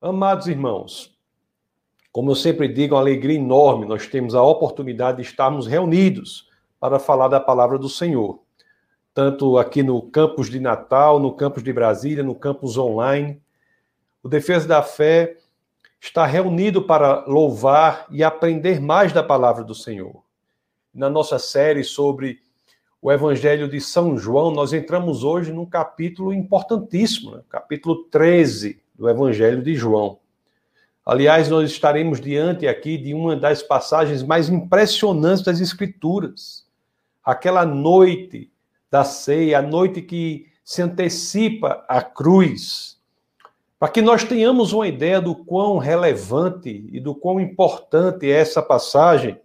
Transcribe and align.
Amados 0.00 0.46
irmãos, 0.46 1.12
como 2.12 2.30
eu 2.30 2.36
sempre 2.36 2.68
digo, 2.68 2.94
é 2.94 2.96
uma 2.96 3.02
alegria 3.02 3.36
enorme 3.36 3.84
nós 3.84 4.06
temos 4.06 4.32
a 4.32 4.40
oportunidade 4.40 5.20
de 5.20 5.28
estarmos 5.28 5.66
reunidos 5.66 6.48
para 6.78 7.00
falar 7.00 7.26
da 7.26 7.40
palavra 7.40 7.76
do 7.76 7.88
Senhor, 7.88 8.40
tanto 9.12 9.58
aqui 9.58 9.82
no 9.82 10.00
campus 10.00 10.48
de 10.48 10.60
Natal, 10.60 11.18
no 11.18 11.32
campus 11.32 11.64
de 11.64 11.72
Brasília, 11.72 12.22
no 12.22 12.36
campus 12.36 12.78
online. 12.78 13.42
O 14.22 14.28
Defesa 14.28 14.68
da 14.68 14.84
Fé 14.84 15.36
está 16.00 16.24
reunido 16.24 16.80
para 16.80 17.24
louvar 17.26 18.06
e 18.08 18.22
aprender 18.22 18.80
mais 18.80 19.12
da 19.12 19.24
palavra 19.24 19.64
do 19.64 19.74
Senhor. 19.74 20.22
Na 20.94 21.10
nossa 21.10 21.40
série 21.40 21.82
sobre 21.82 22.38
o 23.02 23.10
Evangelho 23.10 23.68
de 23.68 23.80
São 23.80 24.16
João, 24.16 24.52
nós 24.52 24.72
entramos 24.72 25.24
hoje 25.24 25.52
num 25.52 25.66
capítulo 25.66 26.32
importantíssimo, 26.32 27.32
né? 27.32 27.42
capítulo 27.50 28.04
13 28.04 28.80
do 28.98 29.08
Evangelho 29.08 29.62
de 29.62 29.74
João. 29.74 30.18
Aliás, 31.06 31.48
nós 31.48 31.70
estaremos 31.70 32.20
diante 32.20 32.66
aqui 32.66 32.98
de 32.98 33.14
uma 33.14 33.36
das 33.36 33.62
passagens 33.62 34.22
mais 34.22 34.50
impressionantes 34.50 35.42
das 35.42 35.60
Escrituras. 35.60 36.66
Aquela 37.24 37.64
noite 37.64 38.50
da 38.90 39.04
ceia, 39.04 39.60
a 39.60 39.62
noite 39.62 40.02
que 40.02 40.48
se 40.64 40.82
antecipa 40.82 41.84
à 41.88 42.02
cruz, 42.02 42.98
para 43.78 43.88
que 43.88 44.02
nós 44.02 44.24
tenhamos 44.24 44.72
uma 44.72 44.88
ideia 44.88 45.20
do 45.20 45.34
quão 45.34 45.78
relevante 45.78 46.86
e 46.90 46.98
do 46.98 47.14
quão 47.14 47.40
importante 47.40 48.26
é 48.26 48.34
essa 48.34 48.60
passagem, 48.60 49.40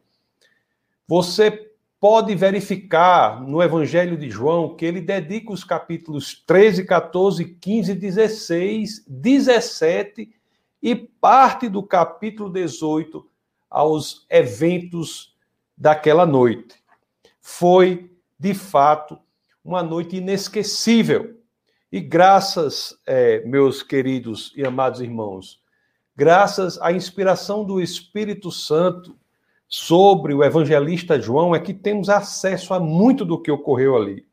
você 1.07 1.72
pode 2.03 2.35
verificar 2.35 3.41
no 3.41 3.63
Evangelho 3.63 4.17
de 4.17 4.29
João 4.29 4.75
que 4.75 4.83
ele 4.83 4.99
dedica 4.99 5.53
os 5.53 5.63
capítulos 5.63 6.43
13, 6.45 6.83
14, 6.83 7.45
15, 7.45 7.95
16, 7.95 9.05
17 9.07 10.29
e 10.81 10.95
parte 10.97 11.69
do 11.69 11.81
capítulo 11.81 12.49
18 12.49 13.25
aos 13.69 14.25
eventos 14.29 15.33
daquela 15.77 16.25
noite. 16.25 16.75
Foi, 17.39 18.11
de 18.37 18.53
fato, 18.53 19.17
uma 19.63 19.81
noite 19.81 20.17
inesquecível. 20.17 21.39
E 21.89 22.01
graças, 22.01 22.99
é, 23.07 23.45
meus 23.45 23.81
queridos 23.81 24.51
e 24.57 24.65
amados 24.65 24.99
irmãos, 24.99 25.61
graças 26.13 26.77
à 26.81 26.91
inspiração 26.91 27.63
do 27.63 27.79
Espírito 27.79 28.51
Santo, 28.51 29.17
sobre 29.75 30.35
o 30.35 30.43
evangelista 30.43 31.19
João 31.19 31.55
é 31.55 31.59
que 31.59 31.73
temos 31.73 32.07
acesso 32.07 32.75
a 32.75 32.79
muito 32.79 33.25
do 33.25 33.41
que 33.41 33.49
ocorreu 33.49 33.97
ali. 33.97 34.23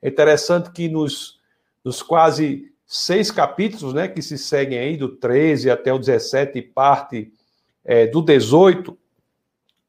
É 0.00 0.08
interessante 0.08 0.70
que 0.70 0.88
nos, 0.88 1.40
nos 1.84 2.04
quase 2.04 2.72
seis 2.86 3.32
capítulos 3.32 3.92
né, 3.92 4.06
que 4.06 4.22
se 4.22 4.38
seguem 4.38 4.78
aí, 4.78 4.96
do 4.96 5.08
13 5.08 5.72
até 5.72 5.92
o 5.92 5.98
17 5.98 6.56
e 6.56 6.62
parte 6.62 7.32
é, 7.84 8.06
do 8.06 8.22
18, 8.22 8.96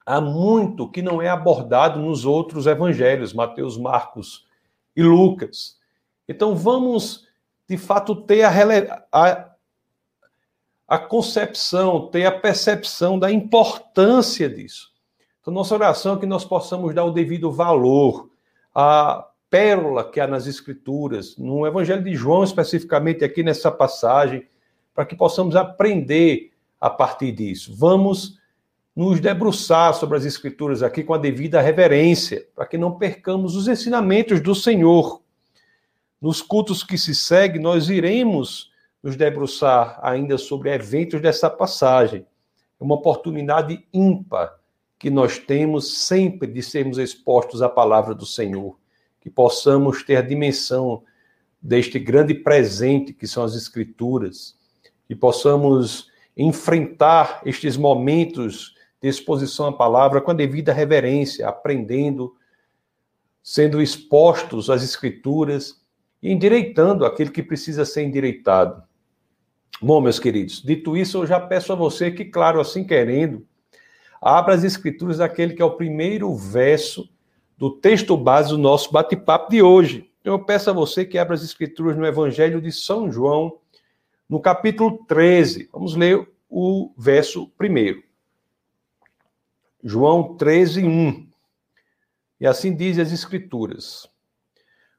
há 0.04 0.20
muito 0.20 0.90
que 0.90 1.04
não 1.04 1.22
é 1.22 1.30
abordado 1.30 2.00
nos 2.00 2.26
outros 2.26 2.66
evangelhos, 2.66 3.34
Mateus, 3.34 3.78
Marcos 3.78 4.48
e 4.96 5.04
Lucas. 5.04 5.78
Então 6.28 6.56
vamos, 6.56 7.28
de 7.70 7.78
fato, 7.78 8.16
ter 8.16 8.46
a, 8.46 9.06
a 9.12 9.51
a 10.92 11.00
concepção, 11.00 12.08
ter 12.08 12.26
a 12.26 12.32
percepção 12.34 13.18
da 13.18 13.32
importância 13.32 14.50
disso. 14.50 14.92
Então, 15.40 15.54
nossa 15.54 15.74
oração 15.74 16.18
é 16.18 16.20
que 16.20 16.26
nós 16.26 16.44
possamos 16.44 16.94
dar 16.94 17.06
o 17.06 17.12
devido 17.12 17.50
valor 17.50 18.30
à 18.76 19.26
pérola 19.50 20.04
que 20.04 20.20
há 20.20 20.28
nas 20.28 20.48
Escrituras, 20.48 21.38
no 21.38 21.66
Evangelho 21.66 22.04
de 22.04 22.14
João, 22.14 22.44
especificamente 22.44 23.24
aqui 23.24 23.42
nessa 23.42 23.72
passagem, 23.72 24.46
para 24.94 25.06
que 25.06 25.16
possamos 25.16 25.56
aprender 25.56 26.52
a 26.78 26.90
partir 26.90 27.32
disso. 27.32 27.74
Vamos 27.74 28.38
nos 28.94 29.22
debruçar 29.22 29.94
sobre 29.94 30.18
as 30.18 30.26
Escrituras 30.26 30.84
aqui 30.84 31.06
com 31.06 31.14
a 31.14 31.18
devida 31.18 31.62
reverência, 31.62 32.46
para 32.54 32.66
que 32.66 32.78
não 32.78 32.98
percamos 32.98 33.56
os 33.56 33.70
ensinamentos 33.70 34.42
do 34.42 34.54
Senhor. 34.54 35.22
Nos 36.22 36.42
cultos 36.42 36.84
que 36.84 36.98
se 36.98 37.16
seguem, 37.16 37.62
nós 37.62 37.88
iremos 37.88 38.71
nos 39.04 39.16
debruçar 39.16 40.00
ainda 40.02 40.38
sobre 40.38 40.74
eventos 40.74 41.22
dessa 41.22 41.50
passagem. 41.50 42.26
É 42.80 42.84
uma 42.84 42.96
oportunidade 42.96 43.86
ímpar 43.94 44.56
que 45.00 45.10
nós 45.10 45.40
temos 45.40 46.06
sempre 46.06 46.48
de 46.48 46.62
sermos 46.62 46.98
expostos 46.98 47.62
à 47.62 47.70
palavra 47.70 48.14
do 48.14 48.26
Senhor, 48.26 48.78
que 49.20 49.30
possamos 49.30 50.04
ter 50.04 50.18
a 50.18 50.22
dimensão 50.22 51.04
deste 51.62 51.98
grande 51.98 52.34
presente 52.34 53.14
que 53.14 53.28
são 53.28 53.44
as 53.44 53.56
Escrituras, 53.56 54.56
que 55.08 55.16
possamos 55.16 56.10
enfrentar 56.38 57.42
estes 57.46 57.78
momentos 57.78 58.76
de 59.02 59.10
exposição 59.10 59.68
à 59.68 59.74
palavra 59.74 60.22
com 60.22 60.32
a 60.32 60.36
devida 60.36 60.72
reverência, 60.72 61.48
aprendendo, 61.48 62.36
sendo 63.42 63.82
expostos 63.82 64.70
às 64.70 64.84
Escrituras 64.84 65.82
e 66.22 66.32
endireitando 66.32 67.06
aquilo 67.06 67.32
que 67.32 67.42
precisa 67.42 67.86
ser 67.86 68.04
endireitado. 68.04 68.84
Bom, 69.80 70.02
meus 70.02 70.20
queridos, 70.20 70.62
dito 70.62 70.98
isso, 70.98 71.20
eu 71.20 71.28
já 71.28 71.40
peço 71.40 71.72
a 71.72 71.76
você 71.76 72.10
que, 72.12 72.26
claro, 72.26 72.60
assim 72.60 72.84
querendo, 72.84 73.46
abra 74.22 74.54
as 74.54 74.64
escrituras 74.64 75.18
daquele 75.18 75.54
que 75.54 75.62
é 75.62 75.66
o 75.66 75.76
primeiro 75.78 76.34
verso 76.36 77.10
do 77.58 77.70
texto 77.70 78.18
base 78.18 78.50
do 78.50 78.58
nosso 78.58 78.92
bate-papo 78.92 79.52
de 79.52 79.62
hoje. 79.62 80.12
Eu 80.24 80.44
peço 80.44 80.70
a 80.70 80.74
você 80.74 81.06
que 81.06 81.18
abra 81.18 81.34
as 81.34 81.44
escrituras 81.44 81.98
no 81.98 82.06
Evangelho 82.06 82.62
de 82.62 82.72
São 82.72 83.12
João, 83.12 83.58
no 84.30 84.40
capítulo 84.40 85.04
13. 85.08 85.70
Vamos 85.72 85.96
ler 85.96 86.28
o 86.50 86.92
verso 86.98 87.48
primeiro. 87.58 88.04
João 89.84 90.36
13, 90.36 90.84
1. 90.84 91.28
E 92.40 92.48
assim 92.48 92.76
diz 92.76 93.00
as 93.00 93.12
escrituras. 93.12 94.08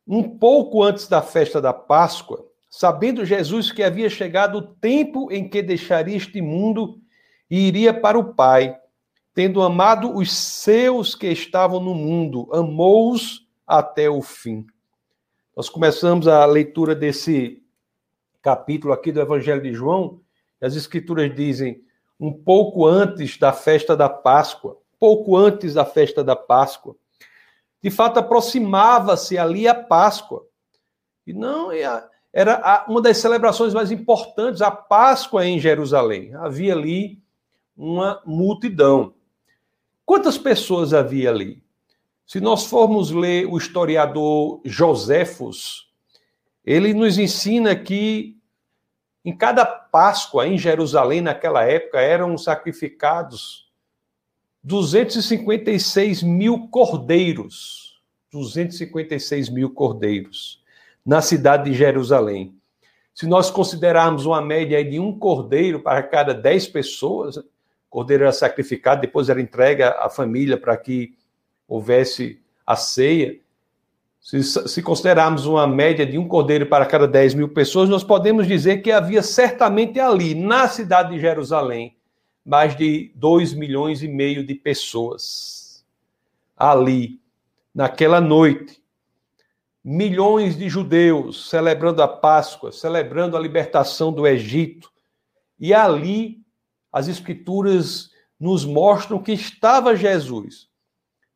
Um 0.06 0.38
pouco 0.38 0.82
antes 0.82 1.06
da 1.06 1.22
festa 1.22 1.61
da 1.61 1.72
Páscoa, 1.72 2.44
sabendo 2.72 3.22
Jesus 3.22 3.71
que 3.71 3.83
havia 3.83 4.09
chegado 4.09 4.56
o 4.56 4.62
tempo 4.62 5.31
em 5.31 5.47
que 5.47 5.60
deixaria 5.60 6.16
este 6.16 6.41
mundo 6.41 6.99
e 7.50 7.69
iria 7.69 7.93
para 7.93 8.19
o 8.19 8.33
Pai, 8.33 8.75
tendo 9.34 9.60
amado 9.60 10.16
os 10.16 10.34
seus 10.34 11.15
que 11.15 11.27
estavam 11.27 11.78
no 11.78 11.94
mundo, 11.94 12.49
amou-os 12.50 13.47
até 13.66 14.09
o 14.09 14.22
fim. 14.22 14.66
Nós 15.55 15.69
começamos 15.69 16.27
a 16.27 16.47
leitura 16.47 16.94
desse 16.94 17.62
capítulo 18.41 18.94
aqui 18.94 19.12
do 19.12 19.21
Evangelho 19.21 19.62
de 19.62 19.75
João, 19.75 20.22
as 20.59 20.75
Escrituras 20.75 21.34
dizem, 21.34 21.84
um 22.19 22.32
pouco 22.32 22.87
antes 22.87 23.37
da 23.37 23.53
festa 23.53 23.94
da 23.94 24.09
Páscoa, 24.09 24.78
pouco 24.99 25.37
antes 25.37 25.75
da 25.75 25.84
festa 25.84 26.25
da 26.25 26.34
Páscoa. 26.34 26.97
De 27.82 27.91
fato, 27.91 28.19
aproximava-se 28.19 29.37
ali 29.37 29.69
a 29.69 29.75
Páscoa. 29.75 30.47
E 31.27 31.34
não, 31.34 31.71
era 32.32 32.87
uma 32.88 33.03
das 33.03 33.19
celebrações 33.19 33.75
mais 33.75 33.91
importantes, 33.91 34.62
a 34.62 34.70
Páscoa 34.70 35.44
em 35.44 35.60
Jerusalém. 35.60 36.34
Havia 36.34 36.72
ali 36.72 37.22
uma 37.76 38.22
multidão. 38.25 39.15
Quantas 40.06 40.38
pessoas 40.38 40.94
havia 40.94 41.28
ali? 41.28 41.62
Se 42.26 42.41
nós 42.41 42.65
formos 42.65 43.10
ler 43.10 43.47
o 43.47 43.59
historiador 43.59 44.62
Joséfos, 44.65 45.91
ele 46.65 46.94
nos 46.94 47.19
ensina 47.19 47.76
que 47.76 48.38
em 49.22 49.37
cada 49.37 49.66
Páscoa 49.66 50.49
em 50.49 50.56
Jerusalém, 50.56 51.20
naquela 51.20 51.64
época, 51.64 52.00
eram 52.00 52.38
sacrificados 52.38 53.70
256 54.64 56.22
mil 56.22 56.69
cordeiros. 56.69 58.00
256 58.32 59.50
mil 59.50 59.70
cordeiros 59.70 60.62
na 61.04 61.20
cidade 61.20 61.70
de 61.70 61.76
Jerusalém. 61.76 62.54
Se 63.14 63.26
nós 63.26 63.50
considerarmos 63.50 64.24
uma 64.24 64.40
média 64.40 64.82
de 64.84 64.98
um 64.98 65.18
cordeiro 65.18 65.80
para 65.80 66.02
cada 66.02 66.32
dez 66.32 66.66
pessoas, 66.66 67.37
o 67.37 67.44
cordeiro 67.90 68.22
era 68.25 68.32
sacrificado, 68.32 69.02
depois 69.02 69.28
era 69.28 69.40
entregue 69.40 69.82
à 69.82 70.08
família 70.08 70.56
para 70.56 70.76
que 70.76 71.14
houvesse 71.69 72.40
a 72.66 72.76
ceia. 72.76 73.38
Se, 74.20 74.43
se, 74.43 74.82
considerarmos 74.82 75.46
uma 75.46 75.66
média 75.66 76.06
de 76.06 76.16
um 76.16 76.28
cordeiro 76.28 76.66
para 76.66 76.87
cada 76.87 77.08
10 77.08 77.34
mil 77.34 77.48
pessoas, 77.48 77.88
nós 77.88 78.05
podemos 78.05 78.46
dizer 78.46 78.81
que 78.81 78.93
havia 78.93 79.22
certamente 79.22 79.98
ali, 79.98 80.34
na 80.34 80.69
cidade 80.69 81.14
de 81.14 81.20
Jerusalém, 81.20 81.96
mais 82.44 82.76
de 82.76 83.10
2 83.16 83.52
milhões 83.55 84.02
e 84.02 84.08
meio 84.08 84.46
de 84.46 84.55
pessoas. 84.55 85.84
Ali, 86.56 87.20
naquela 87.75 88.20
noite, 88.20 88.81
milhões 89.84 90.56
de 90.56 90.69
judeus 90.69 91.49
celebrando 91.49 92.02
a 92.02 92.08
Páscoa, 92.08 92.70
celebrando 92.70 93.37
a 93.37 93.40
libertação 93.40 94.12
do 94.12 94.26
Egito. 94.26 94.90
E 95.58 95.75
ali 95.75 96.40
as 96.93 97.08
escrituras 97.08 98.11
nos 98.38 98.64
mostram 98.64 99.23
que 99.23 99.32
estava 99.32 99.96
Jesus 99.96 100.70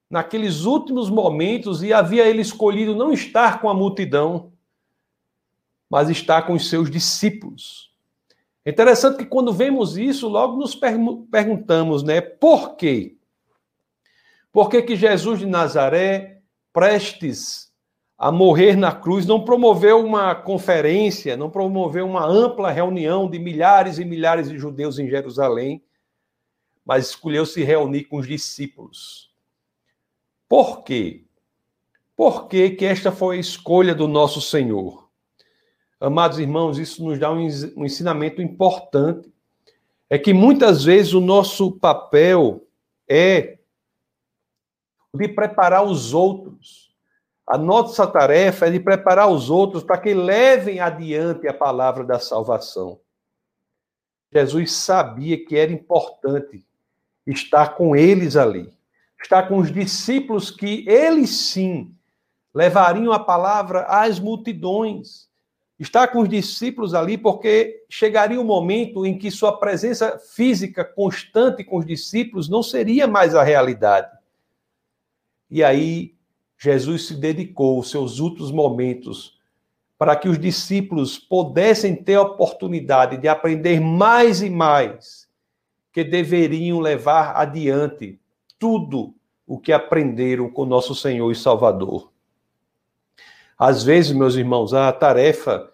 naqueles 0.08 0.64
últimos 0.64 1.10
momentos 1.10 1.82
e 1.82 1.92
havia 1.92 2.26
ele 2.26 2.40
escolhido 2.40 2.94
não 2.94 3.12
estar 3.12 3.60
com 3.60 3.68
a 3.68 3.74
multidão, 3.74 4.52
mas 5.90 6.08
estar 6.08 6.42
com 6.42 6.52
os 6.52 6.68
seus 6.68 6.90
discípulos. 6.90 7.92
É 8.64 8.70
interessante 8.70 9.18
que 9.18 9.26
quando 9.26 9.52
vemos 9.52 9.96
isso, 9.96 10.28
logo 10.28 10.56
nos 10.56 10.76
perguntamos, 11.30 12.02
né, 12.02 12.20
por 12.20 12.76
quê? 12.76 13.16
Por 14.52 14.68
que, 14.68 14.82
que 14.82 14.96
Jesus 14.96 15.40
de 15.40 15.46
Nazaré, 15.46 16.40
prestes 16.72 17.65
a 18.18 18.32
morrer 18.32 18.76
na 18.76 18.92
cruz, 18.92 19.26
não 19.26 19.44
promoveu 19.44 20.04
uma 20.04 20.34
conferência, 20.34 21.36
não 21.36 21.50
promoveu 21.50 22.06
uma 22.06 22.24
ampla 22.26 22.70
reunião 22.70 23.28
de 23.28 23.38
milhares 23.38 23.98
e 23.98 24.04
milhares 24.04 24.48
de 24.48 24.58
judeus 24.58 24.98
em 24.98 25.08
Jerusalém, 25.08 25.82
mas 26.84 27.10
escolheu 27.10 27.44
se 27.44 27.62
reunir 27.62 28.04
com 28.04 28.16
os 28.16 28.26
discípulos? 28.26 29.30
Por 30.48 30.82
quê? 30.82 31.24
Por 32.16 32.48
que, 32.48 32.70
que 32.70 32.84
esta 32.86 33.12
foi 33.12 33.36
a 33.36 33.40
escolha 33.40 33.94
do 33.94 34.08
nosso 34.08 34.40
Senhor? 34.40 35.10
Amados 36.00 36.38
irmãos, 36.38 36.78
isso 36.78 37.04
nos 37.04 37.18
dá 37.18 37.30
um 37.30 37.40
ensinamento 37.84 38.40
importante. 38.40 39.30
É 40.08 40.18
que 40.18 40.32
muitas 40.32 40.84
vezes 40.84 41.12
o 41.12 41.20
nosso 41.20 41.72
papel 41.72 42.66
é 43.08 43.58
de 45.12 45.28
preparar 45.28 45.84
os 45.84 46.14
outros. 46.14 46.85
A 47.46 47.56
nossa 47.56 48.06
tarefa 48.06 48.66
é 48.66 48.70
de 48.70 48.80
preparar 48.80 49.28
os 49.28 49.50
outros 49.50 49.84
para 49.84 49.98
que 49.98 50.12
levem 50.12 50.80
adiante 50.80 51.46
a 51.46 51.54
palavra 51.54 52.02
da 52.02 52.18
salvação. 52.18 52.98
Jesus 54.32 54.72
sabia 54.72 55.44
que 55.44 55.56
era 55.56 55.72
importante 55.72 56.66
estar 57.26 57.76
com 57.76 57.94
eles 57.94 58.36
ali, 58.36 58.72
estar 59.22 59.48
com 59.48 59.58
os 59.58 59.72
discípulos 59.72 60.50
que 60.50 60.84
eles 60.88 61.30
sim 61.30 61.94
levariam 62.52 63.12
a 63.12 63.18
palavra 63.18 63.82
às 63.82 64.18
multidões 64.18 65.26
estar 65.78 66.08
com 66.08 66.20
os 66.20 66.28
discípulos 66.28 66.94
ali, 66.94 67.18
porque 67.18 67.84
chegaria 67.88 68.40
um 68.40 68.44
momento 68.44 69.04
em 69.04 69.16
que 69.18 69.30
sua 69.30 69.58
presença 69.58 70.18
física 70.18 70.84
constante 70.84 71.62
com 71.62 71.78
os 71.78 71.86
discípulos 71.86 72.48
não 72.48 72.62
seria 72.62 73.06
mais 73.06 73.34
a 73.34 73.42
realidade. 73.42 74.10
E 75.50 75.62
aí, 75.62 76.15
Jesus 76.58 77.06
se 77.06 77.14
dedicou 77.14 77.78
os 77.78 77.90
seus 77.90 78.18
últimos 78.18 78.50
momentos 78.50 79.38
para 79.98 80.14
que 80.14 80.28
os 80.28 80.38
discípulos 80.38 81.18
pudessem 81.18 81.94
ter 81.94 82.14
a 82.14 82.22
oportunidade 82.22 83.16
de 83.16 83.28
aprender 83.28 83.80
mais 83.80 84.42
e 84.42 84.50
mais, 84.50 85.26
que 85.92 86.04
deveriam 86.04 86.80
levar 86.80 87.36
adiante 87.36 88.18
tudo 88.58 89.14
o 89.46 89.58
que 89.58 89.72
aprenderam 89.72 90.50
com 90.50 90.64
nosso 90.64 90.94
Senhor 90.94 91.30
e 91.30 91.34
Salvador. 91.34 92.10
Às 93.58 93.82
vezes, 93.82 94.12
meus 94.12 94.34
irmãos, 94.34 94.74
a 94.74 94.92
tarefa 94.92 95.72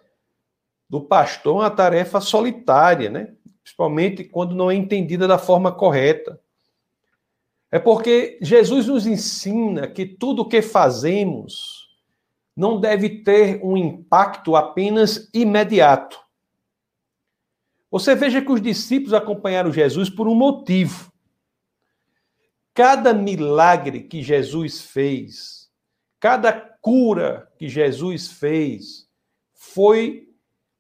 do 0.89 1.01
pastor 1.01 1.57
é 1.57 1.59
uma 1.61 1.71
tarefa 1.71 2.21
solitária, 2.21 3.11
né? 3.11 3.33
Principalmente 3.63 4.25
quando 4.25 4.55
não 4.55 4.71
é 4.71 4.75
entendida 4.75 5.27
da 5.27 5.39
forma 5.39 5.73
correta. 5.73 6.39
É 7.73 7.79
porque 7.79 8.39
Jesus 8.43 8.87
nos 8.87 9.07
ensina 9.07 9.89
que 9.89 10.05
tudo 10.05 10.43
o 10.43 10.49
que 10.49 10.61
fazemos 10.61 11.89
não 12.55 12.79
deve 12.79 13.23
ter 13.23 13.65
um 13.65 13.79
impacto 13.79 14.55
apenas 14.55 15.31
imediato. 15.33 16.21
Você 17.91 18.15
veja 18.15 18.43
que 18.43 18.53
os 18.53 18.61
discípulos 18.61 19.15
acompanharam 19.15 19.73
Jesus 19.73 20.11
por 20.11 20.29
um 20.29 20.35
motivo. 20.35 21.11
Cada 22.75 23.15
milagre 23.15 24.03
que 24.03 24.23
Jesus 24.23 24.83
fez, 24.83 25.71
cada 26.21 26.53
cura 26.53 27.51
que 27.59 27.71
Jesus 27.71 28.33
fez 28.33 29.09
foi 29.55 30.29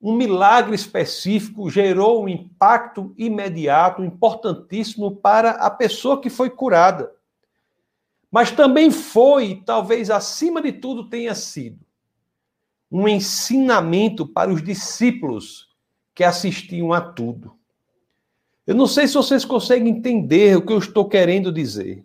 um 0.02 0.16
milagre 0.16 0.74
específico 0.74 1.70
gerou 1.70 2.24
um 2.24 2.28
impacto 2.28 3.14
imediato, 3.16 4.02
importantíssimo 4.02 5.14
para 5.14 5.52
a 5.52 5.70
pessoa 5.70 6.20
que 6.20 6.28
foi 6.28 6.50
curada. 6.50 7.12
Mas 8.28 8.50
também 8.50 8.90
foi, 8.90 9.62
talvez 9.64 10.10
acima 10.10 10.60
de 10.60 10.72
tudo 10.72 11.08
tenha 11.08 11.36
sido, 11.36 11.78
um 12.90 13.06
ensinamento 13.06 14.26
para 14.26 14.50
os 14.50 14.60
discípulos 14.62 15.68
que 16.12 16.24
assistiam 16.24 16.92
a 16.92 17.00
tudo. 17.00 17.56
Eu 18.66 18.74
não 18.74 18.88
sei 18.88 19.06
se 19.06 19.14
vocês 19.14 19.44
conseguem 19.44 19.88
entender 19.88 20.56
o 20.56 20.66
que 20.66 20.72
eu 20.72 20.78
estou 20.78 21.08
querendo 21.08 21.52
dizer. 21.52 22.04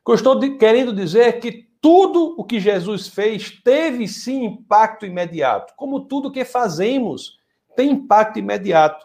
O 0.00 0.04
que 0.06 0.10
eu 0.10 0.14
estou 0.16 0.58
querendo 0.58 0.92
dizer 0.92 1.20
é 1.20 1.32
que 1.32 1.68
tudo 1.84 2.34
o 2.38 2.42
que 2.42 2.58
Jesus 2.58 3.08
fez 3.08 3.60
teve 3.62 4.08
sim 4.08 4.46
impacto 4.46 5.04
imediato, 5.04 5.74
como 5.76 6.06
tudo 6.06 6.32
que 6.32 6.42
fazemos 6.42 7.38
tem 7.76 7.90
impacto 7.90 8.38
imediato. 8.38 9.04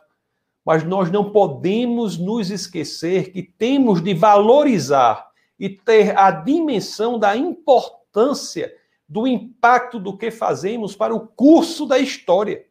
Mas 0.64 0.86
nós 0.86 1.12
não 1.12 1.30
podemos 1.30 2.18
nos 2.18 2.50
esquecer 2.50 3.34
que 3.34 3.44
temos 3.44 4.02
de 4.02 4.14
valorizar 4.14 5.30
e 5.60 5.68
ter 5.68 6.18
a 6.18 6.32
dimensão 6.32 7.20
da 7.20 7.36
importância 7.36 8.74
do 9.10 9.28
impacto 9.28 10.00
do 10.00 10.16
que 10.16 10.32
fazemos 10.32 10.96
para 10.96 11.14
o 11.14 11.28
curso 11.28 11.86
da 11.86 12.00
história. 12.00 12.66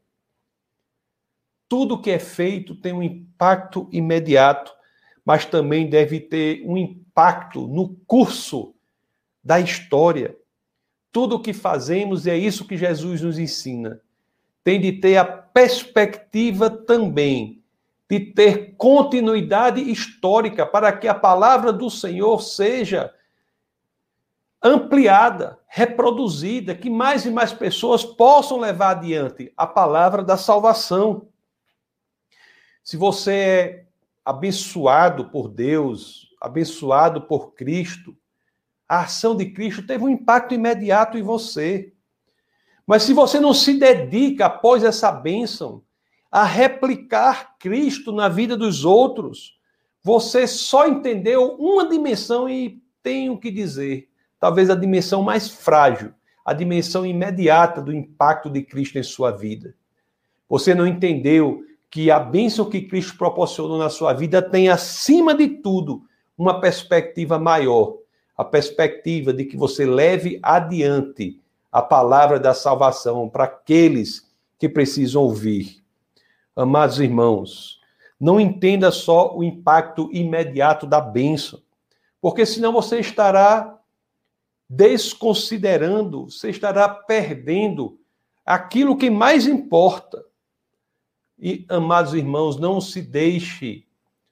Tudo 1.68 2.00
que 2.00 2.12
é 2.12 2.18
feito 2.18 2.74
tem 2.74 2.94
um 2.94 3.02
impacto 3.02 3.86
imediato, 3.92 4.72
mas 5.22 5.44
também 5.44 5.86
deve 5.86 6.18
ter 6.18 6.64
um 6.64 6.78
impacto 6.78 7.66
no 7.66 7.94
curso 8.06 8.74
da 9.48 9.58
história. 9.58 10.36
Tudo 11.10 11.36
o 11.36 11.40
que 11.40 11.54
fazemos, 11.54 12.26
e 12.26 12.30
é 12.30 12.36
isso 12.36 12.68
que 12.68 12.76
Jesus 12.76 13.22
nos 13.22 13.38
ensina, 13.38 13.98
tem 14.62 14.78
de 14.78 14.92
ter 14.92 15.16
a 15.16 15.24
perspectiva 15.24 16.68
também 16.68 17.62
de 18.10 18.20
ter 18.20 18.74
continuidade 18.76 19.80
histórica 19.80 20.66
para 20.66 20.92
que 20.92 21.08
a 21.08 21.14
palavra 21.14 21.72
do 21.72 21.88
Senhor 21.90 22.42
seja 22.42 23.12
ampliada, 24.62 25.58
reproduzida, 25.66 26.74
que 26.74 26.90
mais 26.90 27.24
e 27.24 27.30
mais 27.30 27.52
pessoas 27.52 28.04
possam 28.04 28.58
levar 28.58 28.96
adiante 28.96 29.50
a 29.56 29.66
palavra 29.66 30.22
da 30.22 30.36
salvação. 30.36 31.28
Se 32.82 32.98
você 32.98 33.32
é 33.32 33.86
abençoado 34.24 35.30
por 35.30 35.48
Deus, 35.48 36.34
abençoado 36.38 37.22
por 37.22 37.54
Cristo, 37.54 38.14
a 38.88 39.02
ação 39.02 39.36
de 39.36 39.46
Cristo 39.50 39.86
teve 39.86 40.02
um 40.02 40.08
impacto 40.08 40.54
imediato 40.54 41.18
em 41.18 41.22
você. 41.22 41.92
Mas 42.86 43.02
se 43.02 43.12
você 43.12 43.38
não 43.38 43.52
se 43.52 43.74
dedica 43.74 44.46
após 44.46 44.82
essa 44.82 45.12
bênção 45.12 45.82
a 46.30 46.44
replicar 46.44 47.56
Cristo 47.58 48.12
na 48.12 48.28
vida 48.28 48.56
dos 48.56 48.84
outros, 48.84 49.58
você 50.02 50.46
só 50.46 50.88
entendeu 50.88 51.56
uma 51.58 51.86
dimensão 51.86 52.48
e 52.48 52.82
tenho 53.02 53.38
que 53.38 53.50
dizer, 53.50 54.08
talvez 54.40 54.70
a 54.70 54.74
dimensão 54.74 55.22
mais 55.22 55.50
frágil, 55.50 56.14
a 56.44 56.54
dimensão 56.54 57.04
imediata 57.04 57.82
do 57.82 57.92
impacto 57.92 58.48
de 58.48 58.62
Cristo 58.62 58.98
em 58.98 59.02
sua 59.02 59.30
vida. 59.30 59.74
Você 60.48 60.74
não 60.74 60.86
entendeu 60.86 61.62
que 61.90 62.10
a 62.10 62.18
bênção 62.18 62.68
que 62.70 62.82
Cristo 62.82 63.18
proporcionou 63.18 63.78
na 63.78 63.90
sua 63.90 64.14
vida 64.14 64.40
tem, 64.40 64.70
acima 64.70 65.34
de 65.34 65.48
tudo, 65.48 66.04
uma 66.38 66.60
perspectiva 66.60 67.38
maior 67.38 67.98
a 68.38 68.44
perspectiva 68.44 69.32
de 69.32 69.44
que 69.44 69.56
você 69.56 69.84
leve 69.84 70.38
adiante 70.40 71.40
a 71.72 71.82
palavra 71.82 72.38
da 72.38 72.54
salvação 72.54 73.28
para 73.28 73.44
aqueles 73.44 74.24
que 74.56 74.68
precisam 74.68 75.22
ouvir. 75.22 75.82
Amados 76.54 77.00
irmãos, 77.00 77.80
não 78.18 78.38
entenda 78.38 78.92
só 78.92 79.36
o 79.36 79.42
impacto 79.42 80.08
imediato 80.12 80.86
da 80.86 81.00
bênção, 81.00 81.60
porque 82.20 82.46
senão 82.46 82.72
você 82.72 83.00
estará 83.00 83.76
desconsiderando, 84.70 86.30
você 86.30 86.50
estará 86.50 86.88
perdendo 86.88 87.98
aquilo 88.46 88.96
que 88.96 89.10
mais 89.10 89.48
importa. 89.48 90.24
E, 91.38 91.64
amados 91.68 92.14
irmãos, 92.14 92.56
não 92.56 92.80
se 92.80 93.02
deixe 93.02 93.84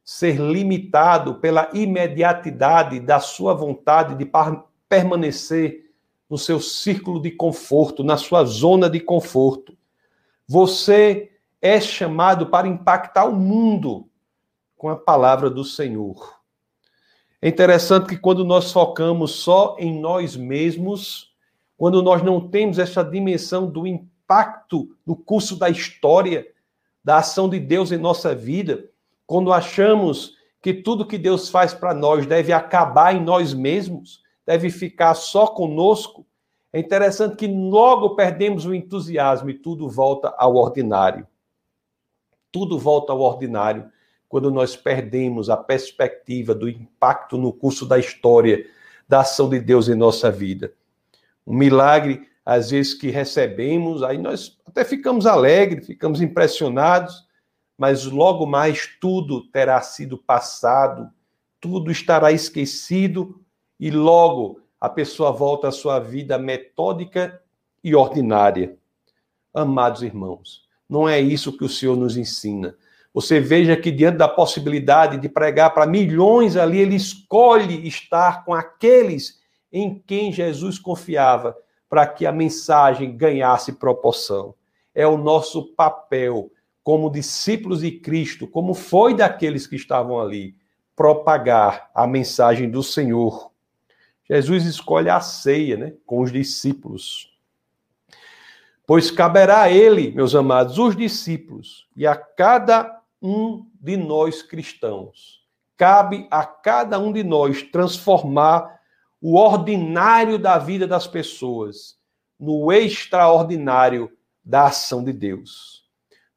ser 0.07 0.39
limitado 0.39 1.35
pela 1.41 1.69
imediatidade 1.75 3.01
da 3.01 3.19
sua 3.19 3.53
vontade 3.53 4.15
de 4.15 4.31
permanecer 4.89 5.91
no 6.31 6.39
seu 6.39 6.61
círculo 6.61 7.21
de 7.21 7.33
conforto, 7.33 8.05
na 8.05 8.17
sua 8.17 8.45
zona 8.45 8.89
de 8.89 9.01
conforto. 9.01 9.77
Você 10.47 11.33
é 11.61 11.81
chamado 11.81 12.47
para 12.47 12.69
impactar 12.69 13.25
o 13.25 13.35
mundo 13.35 14.09
com 14.77 14.89
a 14.89 14.95
palavra 14.95 15.51
do 15.51 15.65
Senhor. 15.65 16.37
É 17.43 17.49
interessante 17.49 18.07
que 18.07 18.17
quando 18.17 18.45
nós 18.45 18.71
focamos 18.71 19.33
só 19.33 19.77
em 19.77 20.01
nós 20.01 20.37
mesmos, 20.37 21.33
quando 21.77 22.01
nós 22.01 22.23
não 22.23 22.49
temos 22.49 22.79
essa 22.79 23.03
dimensão 23.03 23.69
do 23.69 23.85
impacto 23.89 24.97
no 25.05 25.17
curso 25.17 25.57
da 25.57 25.69
história, 25.69 26.47
da 27.03 27.19
ação 27.19 27.49
de 27.49 27.59
Deus 27.59 27.91
em 27.91 27.99
nossa 27.99 28.37
vida, 28.37 28.89
quando 29.27 29.53
achamos 29.53 30.37
que 30.63 30.73
tudo 30.73 31.07
que 31.07 31.19
Deus 31.19 31.49
faz 31.49 31.75
para 31.75 31.93
nós 31.95 32.27
deve 32.27 32.53
acabar 32.53 33.15
em 33.15 33.23
nós 33.23 33.53
mesmos, 33.53 34.23
deve 34.45 34.71
ficar 34.71 35.15
só 35.15 35.47
conosco, 35.47 36.27
é 36.73 36.79
interessante 36.79 37.37
que 37.37 37.47
logo 37.47 38.15
perdemos 38.15 38.67
o 38.67 38.75
entusiasmo 38.75 39.51
e 39.51 39.55
tudo 39.55 39.89
volta 39.89 40.35
ao 40.37 40.55
ordinário. 40.57 41.27
tudo 42.53 42.79
volta 42.79 43.13
ao 43.13 43.21
ordinário 43.21 43.91
quando 44.29 44.51
nós 44.51 44.75
perdemos 44.75 45.51
a 45.51 45.57
perspectiva 45.57 46.55
do 46.55 46.69
impacto 46.69 47.37
no 47.37 47.53
curso 47.53 47.85
da 47.87 47.99
história 47.99 48.67
da 49.07 49.21
ação 49.21 49.49
de 49.49 49.61
Deus 49.61 49.89
em 49.89 49.95
nossa 49.95 50.31
vida. 50.31 50.73
Um 51.47 51.55
milagre, 51.55 52.29
às 52.45 52.71
vezes, 52.71 52.95
que 52.95 53.11
recebemos, 53.11 54.03
aí 54.03 54.19
nós 54.19 54.59
até 54.67 54.85
ficamos 54.85 55.27
alegres, 55.27 55.87
ficamos 55.87 56.21
impressionados, 56.21 57.26
mas 57.77 58.05
logo 58.05 58.47
mais 58.47 58.87
tudo 59.01 59.43
terá 59.49 59.81
sido 59.81 60.17
passado, 60.17 61.11
tudo 61.61 61.91
estará 61.91 62.33
esquecido 62.33 63.41
e 63.79 63.91
logo 63.91 64.61
a 64.81 64.89
pessoa 64.89 65.33
volta 65.33 65.69
à 65.69 65.73
sua 65.73 65.99
vida 65.99 66.39
metódica 66.39 67.41
e 67.83 67.95
ordinária. 67.95 68.77
Amados 69.53 70.03
irmãos, 70.03 70.65
não 70.89 71.09
é 71.09 71.21
isso 71.21 71.57
que 71.57 71.65
o 71.65 71.69
Senhor 71.69 71.97
nos 71.97 72.17
ensina. 72.17 72.77
Você 73.13 73.41
veja 73.41 73.77
que 73.77 73.91
diante 73.91 74.19
da 74.19 74.29
possibilidade 74.29 75.19
de 75.19 75.29
pregar 75.29 75.73
para 75.73 75.87
milhões 75.87 76.57
ali, 76.57 76.79
ele 76.79 76.97
escolhe 76.97 77.89
estar 77.89 78.45
com 78.45 78.53
aqueles 78.53 79.41
em 79.73 79.99
quem 80.07 80.31
Jesus 80.31 80.79
confiava 80.79 81.57
para 81.89 82.07
que 82.07 82.27
a 82.27 82.33
mensagem 82.33 83.17
ganhasse 83.17 83.73
proporção. 83.73 84.55
É 84.95 85.07
o 85.07 85.17
nosso 85.17 85.75
papel 85.75 86.51
como 86.87 87.11
discípulos 87.11 87.81
de 87.81 87.91
Cristo, 87.91 88.47
como 88.47 88.73
foi 88.73 89.13
daqueles 89.13 89.67
que 89.67 89.75
estavam 89.75 90.21
ali, 90.21 90.55
propagar 90.95 91.91
a 91.93 92.07
mensagem 92.07 92.71
do 92.71 92.81
Senhor. 92.81 93.51
Jesus 94.31 94.65
escolhe 94.65 95.11
a 95.11 95.19
ceia, 95.19 95.77
né, 95.77 95.95
com 96.07 96.21
os 96.21 96.31
discípulos. 96.31 97.37
Pois 98.87 99.11
caberá 99.11 99.63
a 99.63 99.69
ele, 99.69 100.13
meus 100.13 100.33
amados, 100.37 100.79
os 100.79 100.95
discípulos, 100.95 101.89
e 101.97 102.07
a 102.07 102.15
cada 102.15 103.03
um 103.21 103.69
de 103.81 103.97
nós 103.97 104.41
cristãos, 104.41 105.45
cabe 105.77 106.29
a 106.31 106.45
cada 106.47 107.01
um 107.01 107.13
de 107.13 107.25
nós 107.25 107.65
transformar 107.65 108.79
o 109.21 109.35
ordinário 109.37 110.39
da 110.39 110.57
vida 110.57 110.87
das 110.87 111.09
pessoas 111.09 111.99
no 112.39 112.71
extraordinário 112.71 114.09
da 114.45 114.67
ação 114.67 115.03
de 115.03 115.13
Deus. 115.13 115.86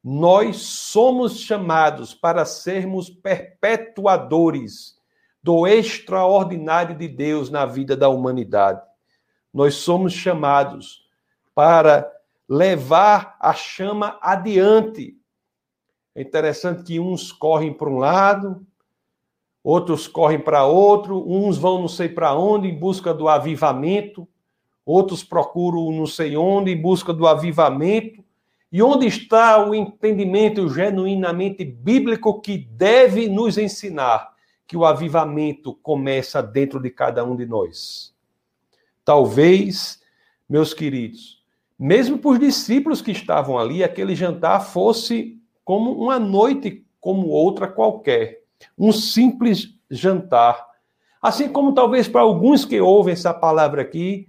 Nós 0.02 0.56
somos 0.56 1.40
chamados 1.40 2.14
para 2.14 2.44
sermos 2.44 3.10
perpetuadores 3.10 4.98
do 5.42 5.66
extraordinário 5.66 6.96
de 6.96 7.06
Deus 7.06 7.50
na 7.50 7.66
vida 7.66 7.96
da 7.96 8.08
humanidade. 8.08 8.80
Nós 9.52 9.74
somos 9.74 10.12
chamados 10.12 11.04
para 11.54 12.10
levar 12.48 13.36
a 13.38 13.52
chama 13.52 14.18
adiante. 14.22 15.16
É 16.14 16.22
interessante 16.22 16.82
que 16.82 16.98
uns 16.98 17.30
correm 17.30 17.72
para 17.72 17.88
um 17.88 17.98
lado, 17.98 18.66
outros 19.62 20.08
correm 20.08 20.40
para 20.40 20.64
outro, 20.64 21.24
uns 21.28 21.58
vão 21.58 21.80
não 21.80 21.88
sei 21.88 22.08
para 22.08 22.34
onde 22.34 22.68
em 22.68 22.78
busca 22.78 23.12
do 23.12 23.28
avivamento, 23.28 24.26
outros 24.84 25.22
procuram 25.22 25.92
não 25.92 26.06
sei 26.06 26.36
onde 26.36 26.70
em 26.70 26.80
busca 26.80 27.12
do 27.12 27.26
avivamento. 27.26 28.24
E 28.72 28.82
onde 28.82 29.06
está 29.06 29.66
o 29.66 29.74
entendimento 29.74 30.68
genuinamente 30.68 31.64
bíblico 31.64 32.40
que 32.40 32.56
deve 32.56 33.28
nos 33.28 33.58
ensinar 33.58 34.32
que 34.66 34.76
o 34.76 34.84
avivamento 34.84 35.74
começa 35.82 36.40
dentro 36.40 36.80
de 36.80 36.90
cada 36.90 37.24
um 37.24 37.34
de 37.34 37.46
nós? 37.46 38.14
Talvez, 39.04 40.00
meus 40.48 40.72
queridos, 40.72 41.42
mesmo 41.76 42.18
para 42.18 42.30
os 42.30 42.38
discípulos 42.38 43.02
que 43.02 43.10
estavam 43.10 43.58
ali, 43.58 43.82
aquele 43.82 44.14
jantar 44.14 44.60
fosse 44.60 45.40
como 45.64 45.92
uma 45.92 46.20
noite 46.20 46.86
como 47.00 47.28
outra 47.28 47.66
qualquer, 47.66 48.44
um 48.78 48.92
simples 48.92 49.74
jantar. 49.90 50.64
Assim 51.20 51.48
como 51.48 51.74
talvez 51.74 52.06
para 52.06 52.20
alguns 52.20 52.64
que 52.64 52.80
ouvem 52.80 53.14
essa 53.14 53.34
palavra 53.34 53.82
aqui, 53.82 54.28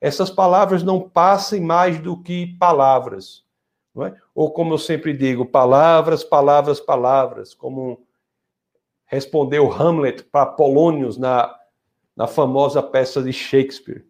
essas 0.00 0.30
palavras 0.30 0.82
não 0.82 1.00
passem 1.00 1.60
mais 1.60 1.98
do 1.98 2.22
que 2.22 2.54
palavras. 2.58 3.44
É? 3.96 4.14
Ou 4.34 4.52
como 4.52 4.74
eu 4.74 4.78
sempre 4.78 5.12
digo, 5.12 5.44
palavras, 5.44 6.22
palavras, 6.22 6.78
palavras, 6.78 7.54
como 7.54 8.06
respondeu 9.04 9.72
Hamlet 9.72 10.22
para 10.22 10.46
Polônios 10.46 11.16
na, 11.16 11.52
na 12.16 12.28
famosa 12.28 12.80
peça 12.80 13.20
de 13.20 13.32
Shakespeare. 13.32 14.06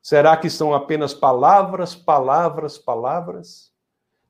Será 0.00 0.34
que 0.38 0.48
são 0.48 0.72
apenas 0.72 1.12
palavras, 1.12 1.94
palavras, 1.94 2.78
palavras? 2.78 3.70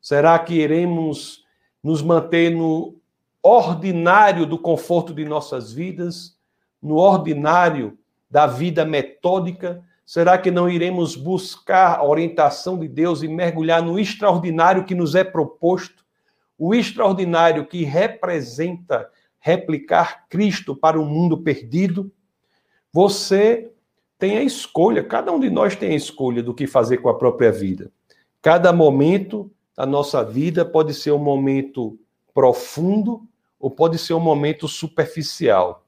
Será 0.01 0.37
que 0.39 0.55
iremos 0.55 1.45
nos 1.81 2.03
manter 2.03 2.51
no 2.51 3.01
ordinário 3.41 4.45
do 4.45 4.59
conforto 4.59 5.15
de 5.15 5.25
nossas 5.25 5.73
vidas, 5.73 6.37
no 6.83 6.97
ordinário 6.97 7.97
da 8.29 8.49
vida 8.49 8.85
metódica? 8.85 9.85
Será 10.09 10.39
que 10.39 10.51
não 10.51 10.71
iremos 10.71 11.15
buscar 11.15 11.99
a 11.99 12.03
orientação 12.03 12.79
de 12.79 12.89
Deus 12.89 13.23
e 13.23 13.29
mergulhar 13.29 13.83
no 13.83 13.99
extraordinário 13.99 14.87
que 14.87 14.95
nos 14.95 15.15
é 15.15 15.23
proposto? 15.23 16.03
O 16.57 16.75
extraordinário 16.75 17.67
que 17.67 17.85
representa 17.85 19.07
replicar 19.39 20.27
Cristo 20.31 20.75
para 20.75 20.99
o 20.99 21.05
mundo 21.05 21.43
perdido? 21.43 22.11
Você 22.91 23.71
tem 24.19 24.39
a 24.39 24.43
escolha, 24.43 25.05
cada 25.05 25.31
um 25.31 25.39
de 25.39 25.51
nós 25.51 25.77
tem 25.77 25.91
a 25.91 25.97
escolha 25.97 26.43
do 26.43 26.55
que 26.55 26.67
fazer 26.67 26.97
com 26.97 27.11
a 27.11 27.19
própria 27.19 27.53
vida. 27.53 27.93
Cada 28.41 28.73
momento 28.73 29.53
da 29.77 29.85
nossa 29.85 30.25
vida 30.25 30.65
pode 30.65 30.95
ser 30.95 31.13
um 31.13 31.19
momento 31.19 31.99
profundo 32.33 33.29
ou 33.61 33.71
pode 33.71 33.99
ser 33.99 34.15
um 34.15 34.21
momento 34.21 34.69
superficial. 34.69 35.85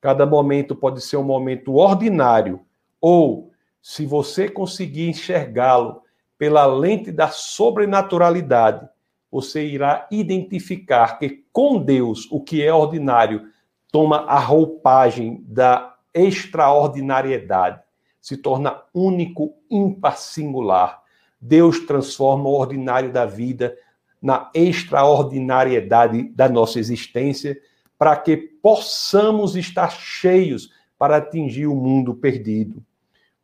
Cada 0.00 0.26
momento 0.26 0.74
pode 0.74 1.00
ser 1.00 1.18
um 1.18 1.22
momento 1.22 1.76
ordinário 1.76 2.62
ou, 3.00 3.49
se 3.82 4.04
você 4.04 4.48
conseguir 4.48 5.08
enxergá-lo 5.08 6.02
pela 6.36 6.66
lente 6.66 7.10
da 7.10 7.28
sobrenaturalidade, 7.28 8.88
você 9.30 9.64
irá 9.64 10.08
identificar 10.10 11.18
que 11.18 11.44
com 11.52 11.80
Deus 11.80 12.26
o 12.30 12.42
que 12.42 12.62
é 12.62 12.72
ordinário 12.72 13.48
toma 13.92 14.24
a 14.26 14.38
roupagem 14.38 15.44
da 15.46 15.96
extraordinariedade, 16.12 17.80
se 18.20 18.36
torna 18.36 18.82
único, 18.92 19.54
ímpar, 19.70 20.18
singular. 20.18 21.02
Deus 21.40 21.80
transforma 21.80 22.48
o 22.48 22.54
ordinário 22.54 23.12
da 23.12 23.24
vida 23.24 23.76
na 24.20 24.50
extraordinariedade 24.54 26.24
da 26.30 26.48
nossa 26.48 26.78
existência, 26.78 27.58
para 27.98 28.16
que 28.16 28.36
possamos 28.36 29.56
estar 29.56 29.90
cheios 29.90 30.70
para 30.98 31.16
atingir 31.16 31.66
o 31.66 31.74
mundo 31.74 32.14
perdido. 32.14 32.84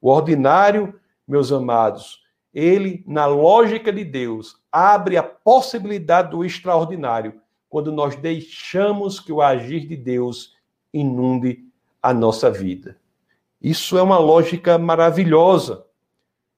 O 0.07 0.09
ordinário, 0.09 0.95
meus 1.27 1.51
amados, 1.51 2.23
ele, 2.55 3.03
na 3.09 3.27
lógica 3.27 3.93
de 3.93 4.05
Deus, 4.05 4.55
abre 4.71 5.17
a 5.17 5.23
possibilidade 5.25 6.31
do 6.31 6.45
extraordinário 6.45 7.41
quando 7.69 7.91
nós 7.91 8.15
deixamos 8.15 9.19
que 9.19 9.33
o 9.33 9.43
agir 9.43 9.85
de 9.85 9.97
Deus 9.97 10.55
inunde 10.95 11.65
a 12.01 12.15
nossa 12.15 12.49
vida. 12.49 12.97
Isso 13.61 13.99
é 13.99 14.03
uma 14.03 14.17
lógica 14.17 14.79
maravilhosa. 14.79 15.85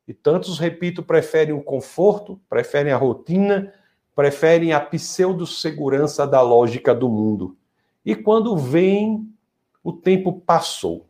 E 0.06 0.12
tantos, 0.12 0.58
repito, 0.58 1.02
preferem 1.02 1.54
o 1.54 1.62
conforto, 1.62 2.38
preferem 2.50 2.92
a 2.92 2.98
rotina, 2.98 3.72
preferem 4.14 4.74
a 4.74 4.80
pseudo-segurança 4.80 6.26
da 6.26 6.42
lógica 6.42 6.94
do 6.94 7.08
mundo. 7.08 7.56
E 8.04 8.14
quando 8.14 8.58
vem, 8.58 9.26
o 9.82 9.90
tempo 9.90 10.34
passou. 10.34 11.07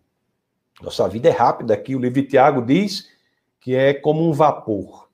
Nossa 0.83 1.09
vida 1.09 1.29
é 1.29 1.33
rápida 1.33 1.75
aqui. 1.75 1.95
O 1.95 1.99
livro 1.99 2.21
de 2.23 2.29
Tiago 2.29 2.63
diz 2.63 3.09
que 3.61 3.75
é 3.75 3.93
como 3.93 4.29
um 4.29 4.33
vapor. 4.33 5.09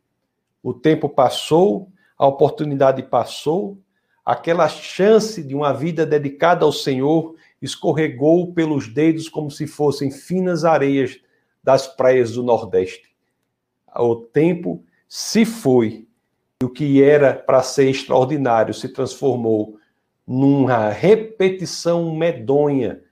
O 0.62 0.73
tempo 0.73 1.09
passou, 1.09 1.90
a 2.16 2.26
oportunidade 2.26 3.02
passou, 3.02 3.78
aquela 4.25 4.68
chance 4.68 5.42
de 5.42 5.54
uma 5.54 5.73
vida 5.73 6.06
dedicada 6.06 6.64
ao 6.64 6.73
Senhor 6.73 7.35
escorregou 7.61 8.52
pelos 8.52 8.88
dedos 8.88 9.28
como 9.28 9.50
se 9.50 9.66
fossem 9.66 10.11
finas 10.11 10.64
areias 10.64 11.18
das 11.62 11.87
praias 11.87 12.33
do 12.33 12.42
Nordeste. 12.42 13.14
O 13.97 14.16
tempo 14.16 14.85
se 15.09 15.44
foi 15.44 16.06
e 16.61 16.64
o 16.64 16.68
que 16.68 17.02
era 17.02 17.35
para 17.35 17.62
ser 17.62 17.88
extraordinário 17.88 18.75
se 18.75 18.88
transformou 18.88 19.78
numa 20.26 20.88
repetição 20.88 22.14
medonha 22.14 23.02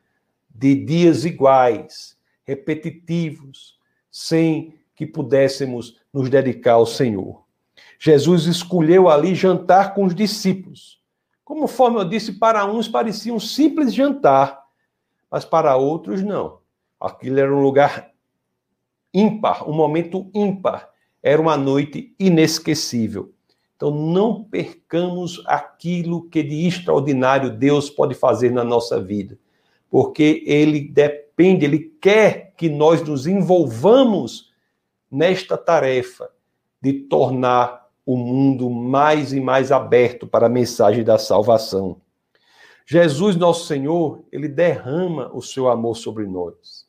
de 0.48 0.74
dias 0.74 1.24
iguais, 1.24 2.16
repetitivos, 2.44 3.78
sem 4.10 4.74
que 4.94 5.06
pudéssemos 5.06 6.00
nos 6.12 6.28
dedicar 6.28 6.74
ao 6.74 6.86
Senhor. 6.86 7.44
Jesus 7.98 8.46
escolheu 8.46 9.08
ali 9.08 9.34
jantar 9.34 9.94
com 9.94 10.04
os 10.04 10.14
discípulos. 10.14 11.00
Conforme 11.44 11.98
eu 11.98 12.04
disse, 12.04 12.32
para 12.32 12.64
uns 12.66 12.88
parecia 12.88 13.32
um 13.32 13.40
simples 13.40 13.94
jantar, 13.94 14.62
mas 15.30 15.44
para 15.44 15.76
outros 15.76 16.22
não. 16.22 16.58
Aquilo 17.00 17.40
era 17.40 17.54
um 17.54 17.62
lugar 17.62 18.10
ímpar, 19.12 19.68
um 19.68 19.72
momento 19.72 20.30
ímpar. 20.34 20.88
Era 21.22 21.40
uma 21.40 21.56
noite 21.56 22.14
inesquecível. 22.18 23.32
Então 23.76 23.90
não 23.90 24.44
percamos 24.44 25.42
aquilo 25.46 26.28
que 26.28 26.42
de 26.42 26.66
extraordinário 26.66 27.50
Deus 27.50 27.90
pode 27.90 28.14
fazer 28.14 28.52
na 28.52 28.62
nossa 28.62 29.00
vida, 29.00 29.36
porque 29.90 30.44
ele 30.46 30.80
depende, 30.80 31.31
ele 31.44 31.78
quer 31.78 32.54
que 32.56 32.68
nós 32.68 33.02
nos 33.02 33.26
envolvamos 33.26 34.52
nesta 35.10 35.56
tarefa 35.56 36.30
de 36.80 36.92
tornar 36.92 37.88
o 38.04 38.16
mundo 38.16 38.68
mais 38.68 39.32
e 39.32 39.40
mais 39.40 39.70
aberto 39.70 40.26
para 40.26 40.46
a 40.46 40.50
mensagem 40.50 41.04
da 41.04 41.18
salvação. 41.18 42.00
Jesus, 42.84 43.36
nosso 43.36 43.66
Senhor, 43.66 44.24
ele 44.32 44.48
derrama 44.48 45.30
o 45.32 45.40
seu 45.40 45.68
amor 45.68 45.96
sobre 45.96 46.26
nós. 46.26 46.86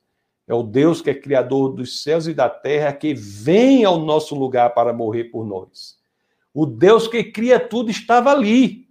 É 0.47 0.53
o 0.53 0.63
Deus 0.63 1.01
que 1.01 1.09
é 1.09 1.13
criador 1.13 1.69
dos 1.69 2.03
céus 2.03 2.27
e 2.27 2.33
da 2.33 2.49
terra 2.49 2.91
que 2.91 3.13
vem 3.13 3.85
ao 3.85 3.99
nosso 3.99 4.35
lugar 4.35 4.73
para 4.73 4.91
morrer 4.91 5.25
por 5.25 5.45
nós. 5.45 5.97
O 6.53 6.65
Deus 6.65 7.07
que 7.07 7.23
cria 7.23 7.59
tudo 7.59 7.89
estava 7.89 8.31
ali. 8.31 8.87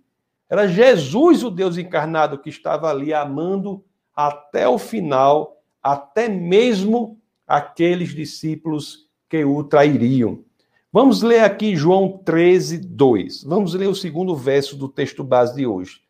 Era 0.49 0.67
Jesus, 0.67 1.43
o 1.43 1.51
Deus 1.51 1.77
encarnado, 1.77 2.39
que 2.39 2.51
estava 2.51 2.91
ali 2.91 3.13
amando 3.13 3.85
até 4.15 4.69
o 4.69 4.79
final, 4.79 5.63
até 5.83 6.29
mesmo 6.29 7.21
aqueles 7.47 8.15
discípulos 8.15 9.09
que 9.29 9.45
o 9.45 9.65
trairiam. 9.65 10.45
Vamos 10.93 11.23
ler 11.23 11.41
aqui 11.41 11.75
João 11.75 12.19
13, 12.19 12.79
2. 12.79 13.45
Vamos 13.45 13.75
ler 13.75 13.89
o 13.89 13.95
segundo 13.95 14.37
verso 14.37 14.77
do 14.77 14.89
texto 14.89 15.25
base 15.25 15.55
de 15.55 15.67
hoje. 15.67 16.03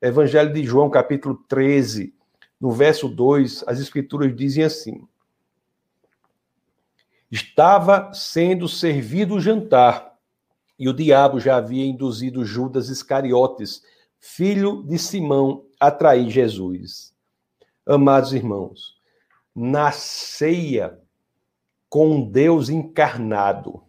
Evangelho 0.00 0.52
de 0.52 0.64
João, 0.64 0.88
capítulo 0.88 1.34
13, 1.46 2.14
no 2.58 2.70
verso 2.70 3.08
2, 3.08 3.64
as 3.66 3.78
escrituras 3.78 4.34
dizem 4.34 4.64
assim: 4.64 5.06
Estava 7.30 8.12
sendo 8.14 8.66
servido 8.66 9.34
o 9.34 9.40
jantar 9.40 10.10
e 10.78 10.88
o 10.88 10.94
diabo 10.94 11.38
já 11.38 11.56
havia 11.56 11.84
induzido 11.84 12.42
Judas 12.42 12.88
Iscariotes, 12.88 13.82
filho 14.18 14.82
de 14.84 14.98
Simão, 14.98 15.66
a 15.78 15.90
trair 15.90 16.30
Jesus. 16.30 17.14
Amados 17.86 18.32
irmãos, 18.32 18.96
na 19.54 19.90
ceia 19.90 21.00
com 21.88 22.20
Deus 22.20 22.68
encarnado, 22.68 23.82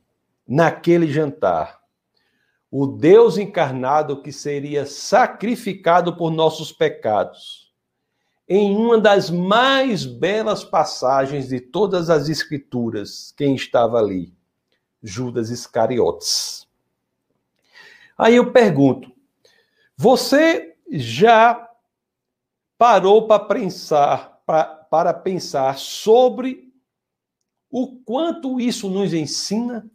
naquele 0.48 1.08
jantar, 1.08 1.82
o 2.72 2.88
Deus 2.88 3.38
encarnado 3.38 4.22
que 4.22 4.32
seria 4.32 4.86
sacrificado 4.86 6.16
por 6.16 6.32
nossos 6.32 6.72
pecados, 6.72 7.72
em 8.48 8.76
uma 8.76 9.00
das 9.00 9.30
mais 9.30 10.06
belas 10.06 10.64
passagens 10.64 11.50
de 11.50 11.60
todas 11.60 12.10
as 12.10 12.28
Escrituras, 12.28 13.34
quem 13.38 13.56
estava 13.56 13.98
ali? 13.98 14.34
Judas 15.04 15.50
Iscariotes. 15.50 16.68
Aí 18.18 18.36
eu 18.36 18.52
pergunto: 18.52 19.12
você 19.98 20.76
já 20.92 21.71
parou 22.82 23.28
para 23.28 23.38
pensar, 23.38 24.42
para 24.90 25.14
pensar 25.14 25.78
sobre 25.78 26.74
o 27.70 27.98
quanto 27.98 28.60
isso 28.60 28.90
nos 28.90 29.14
ensina? 29.14 29.88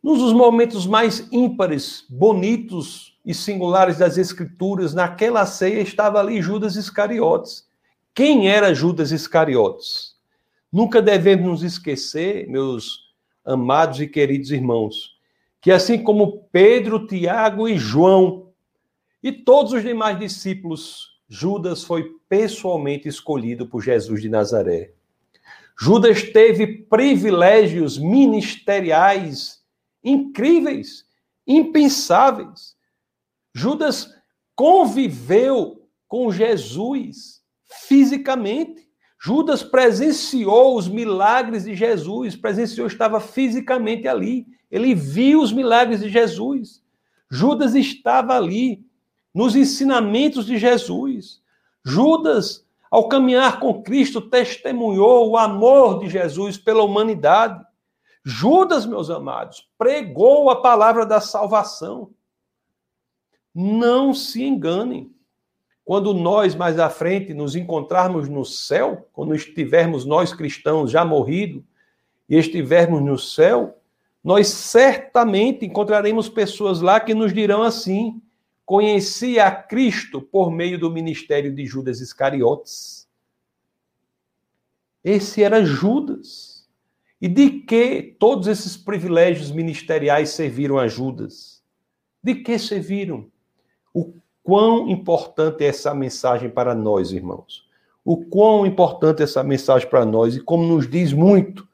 Nos 0.00 0.32
momentos 0.32 0.86
mais 0.86 1.26
ímpares, 1.32 2.06
bonitos 2.08 3.18
e 3.26 3.34
singulares 3.34 3.98
das 3.98 4.16
Escrituras, 4.16 4.94
naquela 4.94 5.44
ceia 5.44 5.80
estava 5.80 6.20
ali 6.20 6.40
Judas 6.40 6.76
Iscariotes. 6.76 7.68
Quem 8.14 8.48
era 8.48 8.72
Judas 8.72 9.10
Iscariotes? 9.10 10.14
Nunca 10.72 11.02
devemos 11.02 11.46
nos 11.48 11.62
esquecer, 11.64 12.48
meus 12.48 13.12
amados 13.44 14.00
e 14.00 14.06
queridos 14.06 14.52
irmãos, 14.52 15.18
que 15.60 15.72
assim 15.72 16.00
como 16.00 16.44
Pedro, 16.52 17.08
Tiago 17.08 17.68
e 17.68 17.76
João 17.76 18.49
e 19.22 19.32
todos 19.32 19.72
os 19.72 19.82
demais 19.82 20.18
discípulos, 20.18 21.10
Judas 21.28 21.84
foi 21.84 22.16
pessoalmente 22.28 23.08
escolhido 23.08 23.66
por 23.66 23.82
Jesus 23.82 24.20
de 24.20 24.28
Nazaré. 24.28 24.92
Judas 25.78 26.22
teve 26.22 26.66
privilégios 26.84 27.96
ministeriais 27.96 29.60
incríveis, 30.02 31.06
impensáveis. 31.46 32.76
Judas 33.54 34.14
conviveu 34.54 35.88
com 36.06 36.30
Jesus 36.30 37.40
fisicamente. 37.86 38.88
Judas 39.18 39.62
presenciou 39.62 40.76
os 40.76 40.88
milagres 40.88 41.64
de 41.64 41.74
Jesus, 41.74 42.36
presenciou, 42.36 42.86
estava 42.86 43.20
fisicamente 43.20 44.08
ali. 44.08 44.46
Ele 44.70 44.94
viu 44.94 45.40
os 45.40 45.52
milagres 45.52 46.00
de 46.00 46.08
Jesus. 46.08 46.82
Judas 47.30 47.74
estava 47.74 48.36
ali, 48.36 48.84
nos 49.34 49.54
ensinamentos 49.54 50.46
de 50.46 50.58
Jesus. 50.58 51.40
Judas, 51.84 52.66
ao 52.90 53.08
caminhar 53.08 53.60
com 53.60 53.82
Cristo, 53.82 54.20
testemunhou 54.20 55.30
o 55.30 55.36
amor 55.36 56.00
de 56.00 56.08
Jesus 56.08 56.58
pela 56.58 56.82
humanidade. 56.82 57.64
Judas, 58.24 58.84
meus 58.84 59.08
amados, 59.08 59.68
pregou 59.78 60.50
a 60.50 60.60
palavra 60.60 61.06
da 61.06 61.20
salvação. 61.20 62.10
Não 63.54 64.12
se 64.12 64.42
enganem. 64.42 65.12
Quando 65.84 66.14
nós 66.14 66.54
mais 66.54 66.78
à 66.78 66.88
frente 66.88 67.34
nos 67.34 67.56
encontrarmos 67.56 68.28
no 68.28 68.44
céu, 68.44 69.08
quando 69.12 69.34
estivermos 69.34 70.04
nós 70.04 70.32
cristãos 70.32 70.90
já 70.90 71.04
morridos 71.04 71.64
e 72.28 72.36
estivermos 72.36 73.02
no 73.02 73.18
céu, 73.18 73.76
nós 74.22 74.48
certamente 74.48 75.64
encontraremos 75.64 76.28
pessoas 76.28 76.80
lá 76.80 77.00
que 77.00 77.14
nos 77.14 77.32
dirão 77.32 77.62
assim: 77.62 78.20
conheci 78.70 79.40
a 79.40 79.50
Cristo 79.50 80.22
por 80.22 80.48
meio 80.48 80.78
do 80.78 80.92
ministério 80.92 81.52
de 81.52 81.66
Judas 81.66 82.00
Iscariotes. 82.00 83.08
Esse 85.02 85.42
era 85.42 85.64
Judas. 85.64 86.68
E 87.20 87.26
de 87.26 87.50
que 87.50 88.14
todos 88.16 88.46
esses 88.46 88.76
privilégios 88.76 89.50
ministeriais 89.50 90.28
serviram 90.28 90.78
a 90.78 90.86
Judas? 90.86 91.64
De 92.22 92.36
que 92.36 92.60
serviram? 92.60 93.28
O 93.92 94.14
quão 94.40 94.88
importante 94.88 95.64
é 95.64 95.66
essa 95.66 95.92
mensagem 95.92 96.48
para 96.48 96.72
nós, 96.72 97.10
irmãos. 97.10 97.68
O 98.04 98.24
quão 98.24 98.64
importante 98.64 99.20
é 99.20 99.24
essa 99.24 99.42
mensagem 99.42 99.90
para 99.90 100.04
nós 100.04 100.36
e 100.36 100.40
como 100.40 100.62
nos 100.62 100.88
diz 100.88 101.12
muito, 101.12 101.66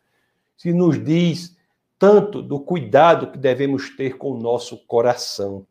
se 0.57 0.73
nos 0.73 0.99
diz 1.05 1.55
tanto 1.99 2.41
do 2.41 2.59
cuidado 2.59 3.31
que 3.31 3.37
devemos 3.37 3.95
ter 3.95 4.17
com 4.17 4.31
o 4.31 4.41
nosso 4.41 4.79
coração. 4.87 5.67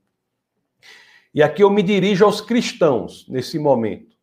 E 1.36 1.44
aqui 1.44 1.62
eu 1.62 1.70
me 1.70 1.84
dirijo 1.84 2.24
aos 2.24 2.40
cristãos 2.40 3.28
nesse 3.28 3.60
momento. 3.60 4.16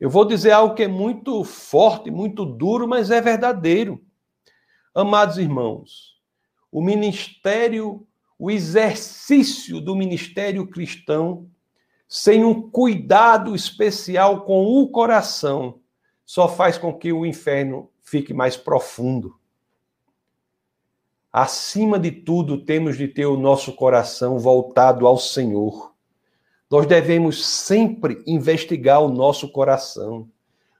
Eu 0.00 0.08
vou 0.08 0.24
dizer 0.24 0.52
algo 0.52 0.74
que 0.74 0.84
é 0.84 0.88
muito 0.88 1.44
forte, 1.44 2.10
muito 2.10 2.46
duro, 2.46 2.88
mas 2.88 3.10
é 3.10 3.20
verdadeiro. 3.20 4.02
Amados 4.94 5.36
irmãos, 5.36 6.18
o 6.72 6.80
ministério, 6.80 8.06
o 8.38 8.50
exercício 8.50 9.82
do 9.82 9.94
ministério 9.94 10.66
cristão, 10.66 11.46
sem 12.08 12.42
um 12.42 12.70
cuidado 12.70 13.54
especial 13.54 14.46
com 14.46 14.64
o 14.64 14.88
coração, 14.88 15.78
só 16.24 16.48
faz 16.48 16.78
com 16.78 16.96
que 16.96 17.12
o 17.12 17.26
inferno 17.26 17.90
fique 18.00 18.32
mais 18.32 18.56
profundo. 18.56 19.38
Acima 21.30 21.98
de 21.98 22.10
tudo, 22.10 22.64
temos 22.64 22.96
de 22.96 23.06
ter 23.08 23.26
o 23.26 23.36
nosso 23.36 23.74
coração 23.74 24.38
voltado 24.38 25.06
ao 25.06 25.18
Senhor. 25.18 25.89
Nós 26.70 26.86
devemos 26.86 27.44
sempre 27.44 28.22
investigar 28.26 29.02
o 29.02 29.08
nosso 29.08 29.50
coração. 29.50 30.28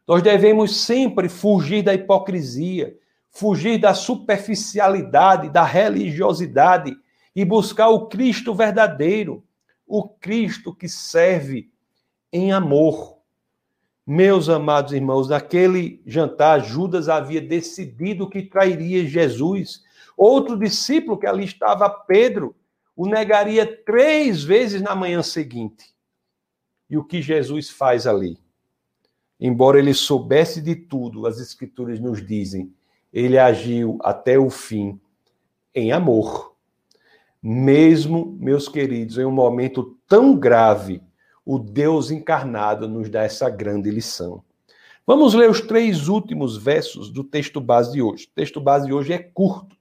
Nós 0.07 0.23
devemos 0.23 0.77
sempre 0.77 1.29
fugir 1.29 1.83
da 1.83 1.93
hipocrisia, 1.93 2.97
fugir 3.31 3.79
da 3.79 3.93
superficialidade, 3.93 5.51
da 5.51 5.65
religiosidade 5.65 6.97
e 7.35 7.45
buscar 7.45 7.89
o 7.89 8.07
Cristo 8.07 8.55
verdadeiro, 8.55 9.43
o 9.87 10.09
Cristo 10.09 10.75
que 10.75 10.89
serve 10.89 11.71
em 12.33 12.53
amor. 12.53 13.19
Meus 14.07 14.49
amados 14.49 14.93
irmãos, 14.93 15.29
naquele 15.29 16.01
jantar, 16.07 16.61
Judas 16.61 17.09
havia 17.09 17.41
decidido 17.41 18.29
que 18.29 18.43
trairia 18.43 19.07
Jesus 19.07 19.83
Outro 20.21 20.59
discípulo 20.59 21.17
que 21.17 21.27
ali 21.27 21.47
estava, 21.47 21.89
Pedro, 21.89 22.55
o 23.01 23.07
negaria 23.07 23.65
três 23.65 24.45
vezes 24.45 24.83
na 24.83 24.95
manhã 24.95 25.23
seguinte. 25.23 25.87
E 26.91 26.99
o 26.99 27.03
que 27.03 27.23
Jesus 27.23 27.71
faz 27.71 28.07
ali? 28.07 28.39
Embora 29.41 29.79
ele 29.79 29.95
soubesse 29.95 30.61
de 30.61 30.77
tudo, 30.77 31.27
as 31.27 31.41
Escrituras 31.41 31.99
nos 31.99 32.23
dizem, 32.23 32.71
ele 33.11 33.39
agiu 33.39 33.99
até 34.03 34.39
o 34.39 34.51
fim 34.51 35.01
em 35.75 35.93
amor. 35.93 36.55
Mesmo, 37.43 38.37
meus 38.39 38.69
queridos, 38.69 39.17
em 39.17 39.25
um 39.25 39.33
momento 39.33 39.97
tão 40.07 40.37
grave, 40.37 41.03
o 41.43 41.59
Deus 41.59 42.11
encarnado 42.11 42.87
nos 42.87 43.09
dá 43.09 43.23
essa 43.23 43.49
grande 43.49 43.91
lição. 43.91 44.45
Vamos 45.07 45.33
ler 45.33 45.49
os 45.49 45.63
três 45.63 46.07
últimos 46.07 46.55
versos 46.55 47.11
do 47.11 47.25
texto 47.25 47.63
base 47.63 47.93
de 47.93 48.03
hoje. 48.03 48.27
O 48.27 48.35
texto 48.35 48.61
base 48.61 48.85
de 48.85 48.93
hoje 48.93 49.15
é 49.15 49.19
curto, 49.19 49.75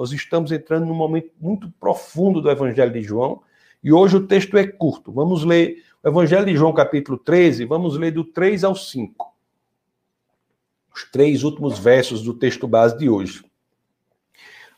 Nós 0.00 0.12
estamos 0.12 0.50
entrando 0.50 0.86
num 0.86 0.94
momento 0.94 1.30
muito 1.38 1.70
profundo 1.78 2.40
do 2.40 2.50
Evangelho 2.50 2.90
de 2.90 3.02
João, 3.02 3.42
e 3.84 3.92
hoje 3.92 4.16
o 4.16 4.26
texto 4.26 4.56
é 4.56 4.66
curto. 4.66 5.12
Vamos 5.12 5.44
ler 5.44 5.84
o 6.02 6.08
Evangelho 6.08 6.46
de 6.46 6.56
João, 6.56 6.72
capítulo 6.72 7.18
13, 7.18 7.66
vamos 7.66 7.98
ler 7.98 8.10
do 8.10 8.24
3 8.24 8.64
ao 8.64 8.74
5. 8.74 9.30
Os 10.94 11.04
três 11.10 11.44
últimos 11.44 11.78
versos 11.78 12.22
do 12.22 12.32
texto 12.32 12.66
base 12.66 12.96
de 12.96 13.10
hoje. 13.10 13.44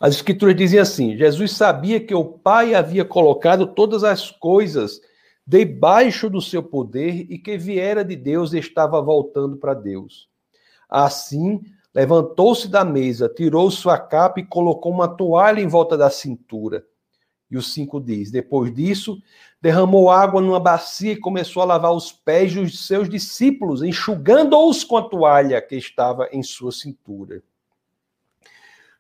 As 0.01 0.17
Escrituras 0.17 0.57
dizem 0.57 0.81
assim: 0.81 1.17
Jesus 1.17 1.53
sabia 1.53 2.01
que 2.01 2.17
o 2.17 2.25
Pai 2.25 2.75
havia 2.75 3.05
colocado 3.05 3.69
todas 3.69 4.03
as 4.03 4.29
coisas 4.29 5.01
debaixo 5.47 6.29
do 6.29 6.41
seu 6.41 6.65
poder 6.65 7.29
e 7.31 7.39
que 7.39 7.57
viera 7.57 8.05
de 8.05 8.17
Deus 8.17 8.53
e 8.53 8.59
estava 8.59 9.01
voltando 9.01 9.57
para 9.57 9.73
Deus. 9.73 10.29
Assim, 10.91 11.61
levantou-se 11.95 12.69
da 12.69 12.85
mesa, 12.85 13.29
tirou 13.29 13.71
sua 13.71 13.99
capa 13.99 14.41
e 14.41 14.47
colocou 14.47 14.93
uma 14.93 15.09
toalha 15.09 15.61
em 15.61 15.69
volta 15.69 15.97
da 15.97 16.11
cintura. 16.11 16.85
E 17.51 17.57
o 17.57 17.63
5 17.63 18.01
diz: 18.01 18.31
Depois 18.31 18.75
disso, 18.75 19.23
derramou 19.61 20.11
água 20.11 20.41
numa 20.41 20.59
bacia 20.59 21.13
e 21.13 21.21
começou 21.21 21.63
a 21.63 21.67
lavar 21.67 21.93
os 21.93 22.11
pés 22.11 22.55
dos 22.55 22.87
seus 22.87 23.11
discípulos, 23.11 23.83
enxugando-os 23.83 24.83
com 24.85 24.97
a 24.97 25.03
toalha 25.03 25.61
que 25.61 25.77
estava 25.77 26.29
em 26.33 26.43
sua 26.43 26.73
cintura. 26.73 27.43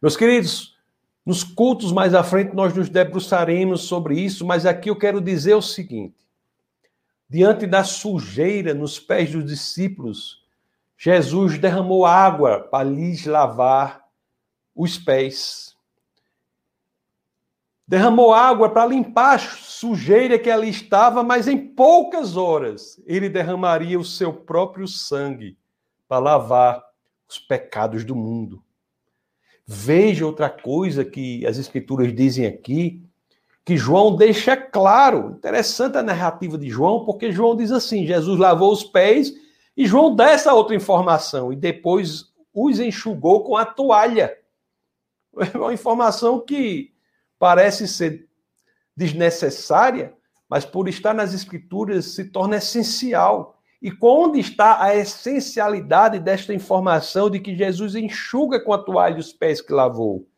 Meus 0.02 0.16
queridos, 0.16 0.76
nos 1.24 1.42
cultos 1.42 1.92
mais 1.92 2.12
à 2.12 2.22
frente 2.22 2.55
nós 2.55 2.74
nos 2.74 2.90
debruçaremos 2.90 3.83
sobre 3.83 4.20
isso, 4.20 4.44
mas 4.44 4.66
aqui 4.66 4.90
eu 4.90 4.98
quero 4.98 5.20
dizer 5.20 5.55
o 5.55 5.62
seguinte: 5.62 6.16
diante 7.31 7.66
da 7.66 7.83
sujeira 7.83 8.74
nos 8.74 9.00
pés 9.00 9.31
dos 9.33 9.46
discípulos, 9.46 10.41
Jesus 11.04 11.58
derramou 11.58 12.06
água 12.06 12.60
para 12.60 12.88
lhes 12.88 13.26
lavar 13.26 14.04
os 14.72 14.96
pés. 14.96 15.74
Derramou 17.88 18.32
água 18.32 18.70
para 18.70 18.86
limpar 18.86 19.34
a 19.34 19.38
sujeira 19.40 20.38
que 20.38 20.48
ali 20.48 20.68
estava, 20.70 21.24
mas 21.24 21.48
em 21.48 21.58
poucas 21.58 22.36
horas 22.36 23.02
ele 23.04 23.28
derramaria 23.28 23.98
o 23.98 24.04
seu 24.04 24.32
próprio 24.32 24.86
sangue 24.86 25.58
para 26.06 26.20
lavar 26.20 26.80
os 27.28 27.36
pecados 27.36 28.04
do 28.04 28.14
mundo. 28.14 28.62
Veja 29.66 30.24
outra 30.24 30.48
coisa 30.48 31.04
que 31.04 31.44
as 31.44 31.58
escrituras 31.58 32.14
dizem 32.14 32.46
aqui, 32.46 33.02
que 33.64 33.76
João 33.76 34.14
deixa 34.14 34.56
claro. 34.56 35.32
Interessante 35.32 35.98
a 35.98 36.02
narrativa 36.02 36.56
de 36.56 36.70
João, 36.70 37.04
porque 37.04 37.32
João 37.32 37.56
diz 37.56 37.72
assim: 37.72 38.06
Jesus 38.06 38.38
lavou 38.38 38.70
os 38.72 38.84
pés, 38.84 39.32
e 39.76 39.87
João 39.87 40.14
dá 40.14 40.30
essa 40.30 40.52
outra 40.52 40.74
informação, 40.74 41.52
e 41.52 41.56
depois 41.56 42.32
os 42.52 42.78
enxugou 42.78 43.44
com 43.44 43.56
a 43.56 43.64
toalha. 43.64 44.37
É 45.54 45.56
uma 45.56 45.72
informação 45.72 46.38
que 46.40 46.92
parece 47.38 47.88
ser 47.88 48.28
desnecessária, 48.94 50.12
mas 50.48 50.64
por 50.64 50.88
estar 50.88 51.14
nas 51.14 51.32
Escrituras 51.32 52.06
se 52.06 52.26
torna 52.26 52.56
essencial. 52.56 53.58
E 53.80 53.90
onde 54.00 54.38
está 54.38 54.82
a 54.82 54.94
essencialidade 54.94 56.18
desta 56.18 56.52
informação 56.52 57.30
de 57.30 57.40
que 57.40 57.56
Jesus 57.56 57.94
enxuga 57.94 58.61
com 58.61 58.72
a 58.72 58.78
toalha 58.78 59.18
os 59.18 59.32
pés 59.32 59.61
que 59.61 59.72
lavou? 59.72 60.28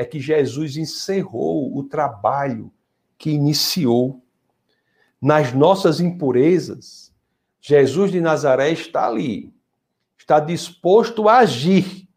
é 0.00 0.04
que 0.06 0.18
Jesus 0.18 0.78
encerrou 0.78 1.76
o 1.76 1.84
trabalho 1.84 2.72
que 3.18 3.28
iniciou. 3.28 4.24
Nas 5.20 5.52
nossas 5.52 6.00
impurezas, 6.00 7.09
Jesus 7.60 8.10
de 8.10 8.20
Nazaré 8.20 8.70
está 8.70 9.06
ali, 9.06 9.52
está 10.16 10.40
disposto 10.40 11.28
a 11.28 11.38
agir. 11.38 12.08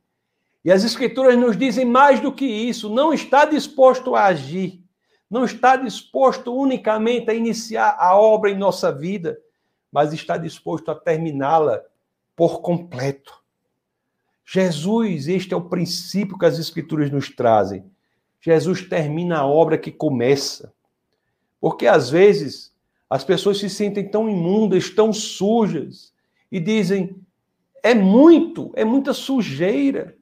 E 0.64 0.72
as 0.72 0.84
Escrituras 0.84 1.38
nos 1.38 1.58
dizem 1.58 1.86
mais 1.86 2.20
do 2.20 2.32
que 2.32 2.46
isso: 2.46 2.90
não 2.90 3.14
está 3.14 3.46
disposto 3.46 4.16
a 4.16 4.26
agir, 4.26 4.82
não 5.30 5.44
está 5.44 5.76
disposto 5.76 6.56
unicamente 6.56 7.30
a 7.30 7.34
iniciar 7.34 7.96
a 8.00 8.16
obra 8.16 8.52
em 8.52 8.58
nossa 8.58 8.92
vida, 8.92 9.38
mas 9.92 10.14
está 10.14 10.38
disposto 10.38 10.90
a 10.90 10.96
terminá-la 10.96 11.82
por 12.36 12.62
completo. 12.62 13.44
Jesus, 14.46 15.28
este 15.28 15.54
é 15.54 15.58
o 15.58 15.70
princípio 15.70 16.38
que 16.38 16.46
as 16.46 16.60
Escrituras 16.60 17.10
nos 17.12 17.30
trazem. 17.30 17.86
Jesus 18.40 18.82
termina 18.82 19.40
a 19.40 19.48
obra 19.48 19.78
que 19.78 19.92
começa. 19.92 20.74
Porque 21.62 21.88
às 21.88 22.10
vezes 22.10 22.73
as 23.14 23.24
pessoas 23.24 23.60
se 23.60 23.70
sentem 23.70 24.10
tão 24.10 24.28
imundas, 24.28 24.90
tão 24.90 25.14
sujas, 25.14 26.12
e 26.52 26.60
dizem: 26.60 27.16
é 27.84 27.94
muito, 27.94 28.72
é 28.76 28.84
muita 28.84 29.14
sujeira. 29.14 30.18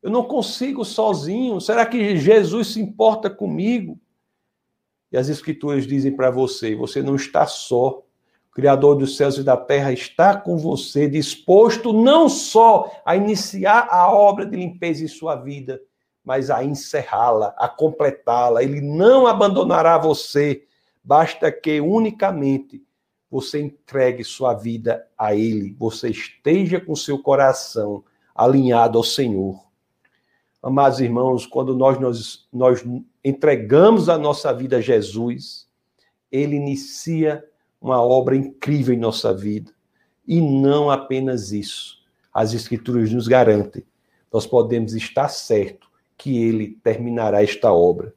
Eu 0.00 0.12
não 0.12 0.22
consigo 0.22 0.84
sozinho. 0.84 1.60
Será 1.60 1.84
que 1.84 2.16
Jesus 2.16 2.68
se 2.68 2.80
importa 2.80 3.28
comigo? 3.28 3.98
E 5.10 5.16
as 5.16 5.28
Escrituras 5.28 5.88
dizem 5.88 6.14
para 6.14 6.30
você: 6.30 6.76
você 6.76 7.02
não 7.02 7.16
está 7.16 7.48
só. 7.48 8.04
Criador 8.52 8.94
dos 8.94 9.16
céus 9.16 9.36
e 9.38 9.42
da 9.42 9.56
terra, 9.56 9.92
está 9.92 10.36
com 10.36 10.56
você, 10.56 11.08
disposto 11.08 11.92
não 11.92 12.28
só 12.28 12.90
a 13.04 13.16
iniciar 13.16 13.88
a 13.90 14.10
obra 14.10 14.46
de 14.46 14.56
limpeza 14.56 15.02
em 15.02 15.08
sua 15.08 15.34
vida, 15.34 15.80
mas 16.24 16.48
a 16.48 16.62
encerrá-la, 16.62 17.54
a 17.58 17.68
completá-la. 17.68 18.62
Ele 18.62 18.80
não 18.80 19.26
abandonará 19.26 19.98
você, 19.98 20.62
basta 21.06 21.52
que 21.52 21.80
unicamente 21.80 22.82
você 23.30 23.60
entregue 23.60 24.24
sua 24.24 24.54
vida 24.54 25.06
a 25.16 25.36
Ele, 25.36 25.72
você 25.78 26.10
esteja 26.10 26.80
com 26.80 26.96
seu 26.96 27.22
coração 27.22 28.02
alinhado 28.34 28.98
ao 28.98 29.04
Senhor. 29.04 29.64
Amados 30.60 30.98
irmãos, 31.00 31.46
quando 31.46 31.76
nós, 31.76 32.00
nós, 32.00 32.48
nós 32.52 32.84
entregamos 33.24 34.08
a 34.08 34.18
nossa 34.18 34.52
vida 34.52 34.78
a 34.78 34.80
Jesus, 34.80 35.68
Ele 36.30 36.56
inicia 36.56 37.44
uma 37.80 38.02
obra 38.02 38.34
incrível 38.34 38.92
em 38.92 38.98
nossa 38.98 39.32
vida. 39.32 39.72
E 40.26 40.40
não 40.40 40.90
apenas 40.90 41.52
isso. 41.52 41.98
As 42.34 42.52
Escrituras 42.52 43.12
nos 43.12 43.28
garantem. 43.28 43.84
Nós 44.32 44.44
podemos 44.44 44.92
estar 44.92 45.28
certo 45.28 45.88
que 46.18 46.42
ele 46.42 46.78
terminará 46.82 47.44
esta 47.44 47.72
obra. 47.72 48.12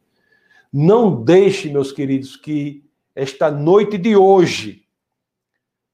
Não 0.72 1.24
deixe, 1.24 1.70
meus 1.70 1.92
queridos, 1.92 2.36
que 2.36 2.84
esta 3.16 3.50
noite 3.50 3.98
de 3.98 4.16
hoje, 4.16 4.86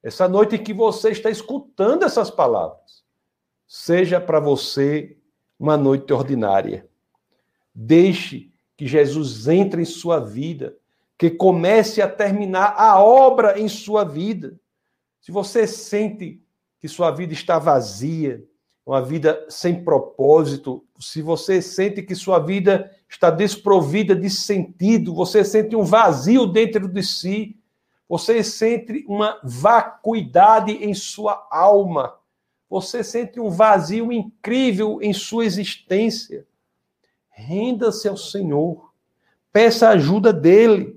essa 0.03 0.27
noite 0.27 0.55
em 0.55 0.63
que 0.63 0.73
você 0.73 1.11
está 1.11 1.29
escutando 1.29 2.03
essas 2.03 2.29
palavras, 2.29 3.03
seja 3.67 4.19
para 4.19 4.39
você 4.39 5.17
uma 5.57 5.77
noite 5.77 6.11
ordinária. 6.13 6.87
Deixe 7.73 8.51
que 8.77 8.85
Jesus 8.85 9.47
entre 9.47 9.81
em 9.81 9.85
sua 9.85 10.19
vida 10.19 10.77
que 11.17 11.29
comece 11.29 12.01
a 12.01 12.09
terminar 12.09 12.75
a 12.77 13.01
obra 13.01 13.59
em 13.59 13.69
sua 13.69 14.03
vida. 14.03 14.59
Se 15.21 15.31
você 15.31 15.65
sente 15.65 16.41
que 16.79 16.87
sua 16.87 17.09
vida 17.11 17.33
está 17.33 17.57
vazia, 17.57 18.43
uma 18.85 19.01
vida 19.01 19.45
sem 19.49 19.83
propósito, 19.83 20.85
se 20.99 21.21
você 21.21 21.61
sente 21.61 22.03
que 22.03 22.13
sua 22.13 22.37
vida 22.37 22.91
está 23.15 23.29
desprovida 23.29 24.15
de 24.15 24.29
sentido, 24.29 25.13
você 25.13 25.43
sente 25.43 25.75
um 25.75 25.83
vazio 25.83 26.45
dentro 26.45 26.87
de 26.87 27.01
si, 27.01 27.57
você 28.07 28.43
sente 28.43 29.03
uma 29.07 29.39
vacuidade 29.43 30.71
em 30.71 30.93
sua 30.93 31.47
alma, 31.49 32.15
você 32.69 33.03
sente 33.03 33.39
um 33.39 33.49
vazio 33.49 34.11
incrível 34.11 34.99
em 35.01 35.13
sua 35.13 35.45
existência, 35.45 36.45
renda-se 37.29 38.07
ao 38.07 38.17
Senhor, 38.17 38.93
peça 39.51 39.87
a 39.87 39.91
ajuda 39.91 40.31
dele 40.31 40.95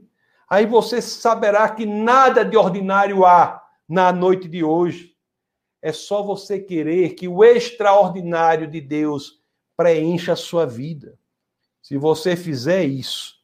aí 0.49 0.65
você 0.65 1.03
saberá 1.03 1.69
que 1.69 1.85
nada 1.85 2.45
de 2.45 2.57
ordinário 2.57 3.25
há 3.25 3.63
na 3.89 4.13
noite 4.13 4.49
de 4.49 4.65
hoje. 4.65 5.15
É 5.83 5.93
só 5.93 6.23
você 6.23 6.59
querer 6.59 7.11
que 7.11 7.29
o 7.29 7.45
extraordinário 7.45 8.67
de 8.67 8.81
Deus 8.81 9.41
preencha 9.77 10.33
a 10.33 10.37
sua 10.37 10.67
vida. 10.67 11.18
Se 11.89 11.97
você 11.97 12.37
fizer 12.37 12.85
isso, 12.85 13.37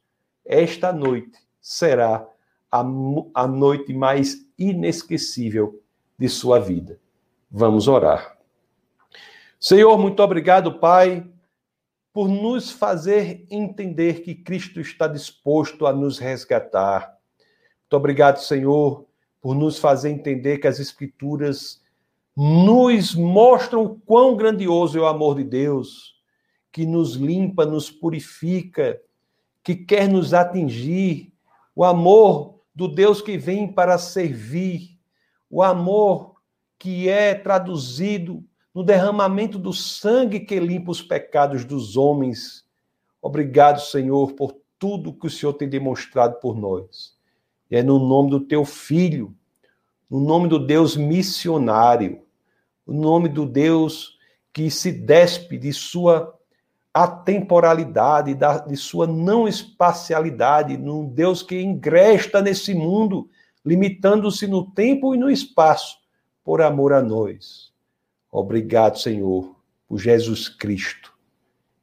esta 0.45 0.93
noite 0.93 1.35
será 1.59 2.29
a, 2.71 2.85
a 3.33 3.47
noite 3.47 3.91
mais 3.91 4.45
inesquecível 4.55 5.81
de 6.15 6.29
sua 6.29 6.59
vida. 6.59 6.99
Vamos 7.49 7.87
orar. 7.87 8.37
Senhor, 9.59 9.97
muito 9.97 10.21
obrigado, 10.21 10.77
Pai, 10.77 11.27
por 12.13 12.27
nos 12.27 12.69
fazer 12.69 13.47
entender 13.49 14.21
que 14.21 14.35
Cristo 14.35 14.79
está 14.79 15.07
disposto 15.07 15.87
a 15.87 15.91
nos 15.91 16.19
resgatar. 16.19 17.17
Muito 17.81 17.97
obrigado, 17.97 18.37
Senhor, 18.37 19.07
por 19.41 19.55
nos 19.55 19.79
fazer 19.79 20.11
entender 20.11 20.59
que 20.59 20.67
as 20.67 20.79
Escrituras 20.79 21.81
nos 22.37 23.15
mostram 23.15 23.99
quão 24.05 24.37
grandioso 24.37 24.99
é 24.99 25.01
o 25.01 25.07
amor 25.07 25.33
de 25.33 25.43
Deus, 25.43 26.14
que 26.75 26.85
nos 26.85 27.13
limpa, 27.13 27.65
nos 27.65 27.89
purifica, 27.89 29.01
que 29.63 29.73
quer 29.73 30.09
nos 30.09 30.33
atingir, 30.33 31.31
o 31.73 31.85
amor 31.85 32.59
do 32.75 32.89
Deus 32.89 33.21
que 33.21 33.37
vem 33.37 33.65
para 33.65 33.97
servir, 33.97 34.99
o 35.49 35.63
amor 35.63 36.35
que 36.77 37.07
é 37.07 37.33
traduzido 37.33 38.43
no 38.73 38.83
derramamento 38.83 39.57
do 39.57 39.71
sangue 39.71 40.41
que 40.41 40.59
limpa 40.59 40.91
os 40.91 41.01
pecados 41.01 41.63
dos 41.63 41.95
homens. 41.95 42.65
Obrigado, 43.21 43.79
Senhor, 43.79 44.33
por 44.33 44.53
tudo 44.77 45.13
que 45.13 45.27
o 45.27 45.31
Senhor 45.31 45.53
tem 45.53 45.69
demonstrado 45.69 46.41
por 46.41 46.57
nós. 46.57 47.15
E 47.71 47.77
é 47.77 47.83
no 47.83 47.99
nome 47.99 48.31
do 48.31 48.41
teu 48.41 48.65
filho, 48.65 49.33
no 50.09 50.19
nome 50.19 50.49
do 50.49 50.59
Deus 50.59 50.97
missionário, 50.97 52.21
no 52.85 52.99
nome 52.99 53.29
do 53.29 53.45
Deus 53.45 54.17
que 54.51 54.69
se 54.69 54.91
despe 54.91 55.57
de 55.57 55.71
sua 55.71 56.35
atemporalidade, 56.95 58.33
de 58.67 58.77
sua 58.77 59.05
não 59.05 59.45
espacialidade, 59.49 60.77
num 60.77 61.05
Deus 61.05 61.43
que 61.43 61.61
ingresta 61.61 62.41
nesse 62.41 62.73
mundo, 62.73 63.29
limitando-se 63.65 64.47
no 64.47 64.71
tempo 64.71 65.13
e 65.13 65.17
no 65.17 65.29
espaço, 65.29 65.97
por 66.41 66.61
amor 66.61 66.93
a 66.93 67.01
nós. 67.01 67.73
Obrigado, 68.31 68.97
Senhor, 68.97 69.53
por 69.89 69.99
Jesus 69.99 70.47
Cristo. 70.47 71.13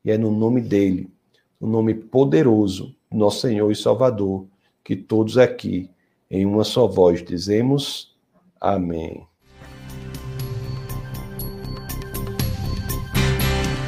E 0.02 0.10
é 0.10 0.16
no 0.16 0.30
nome 0.30 0.62
dele 0.62 1.12
o 1.60 1.66
nome 1.66 1.92
poderoso, 1.94 2.96
nosso 3.10 3.42
Senhor 3.42 3.70
e 3.70 3.76
Salvador, 3.76 4.46
que 4.82 4.96
todos 4.96 5.36
aqui, 5.36 5.90
em 6.30 6.46
uma 6.46 6.64
só 6.64 6.86
voz, 6.86 7.22
dizemos 7.22 8.16
Amém. 8.58 9.26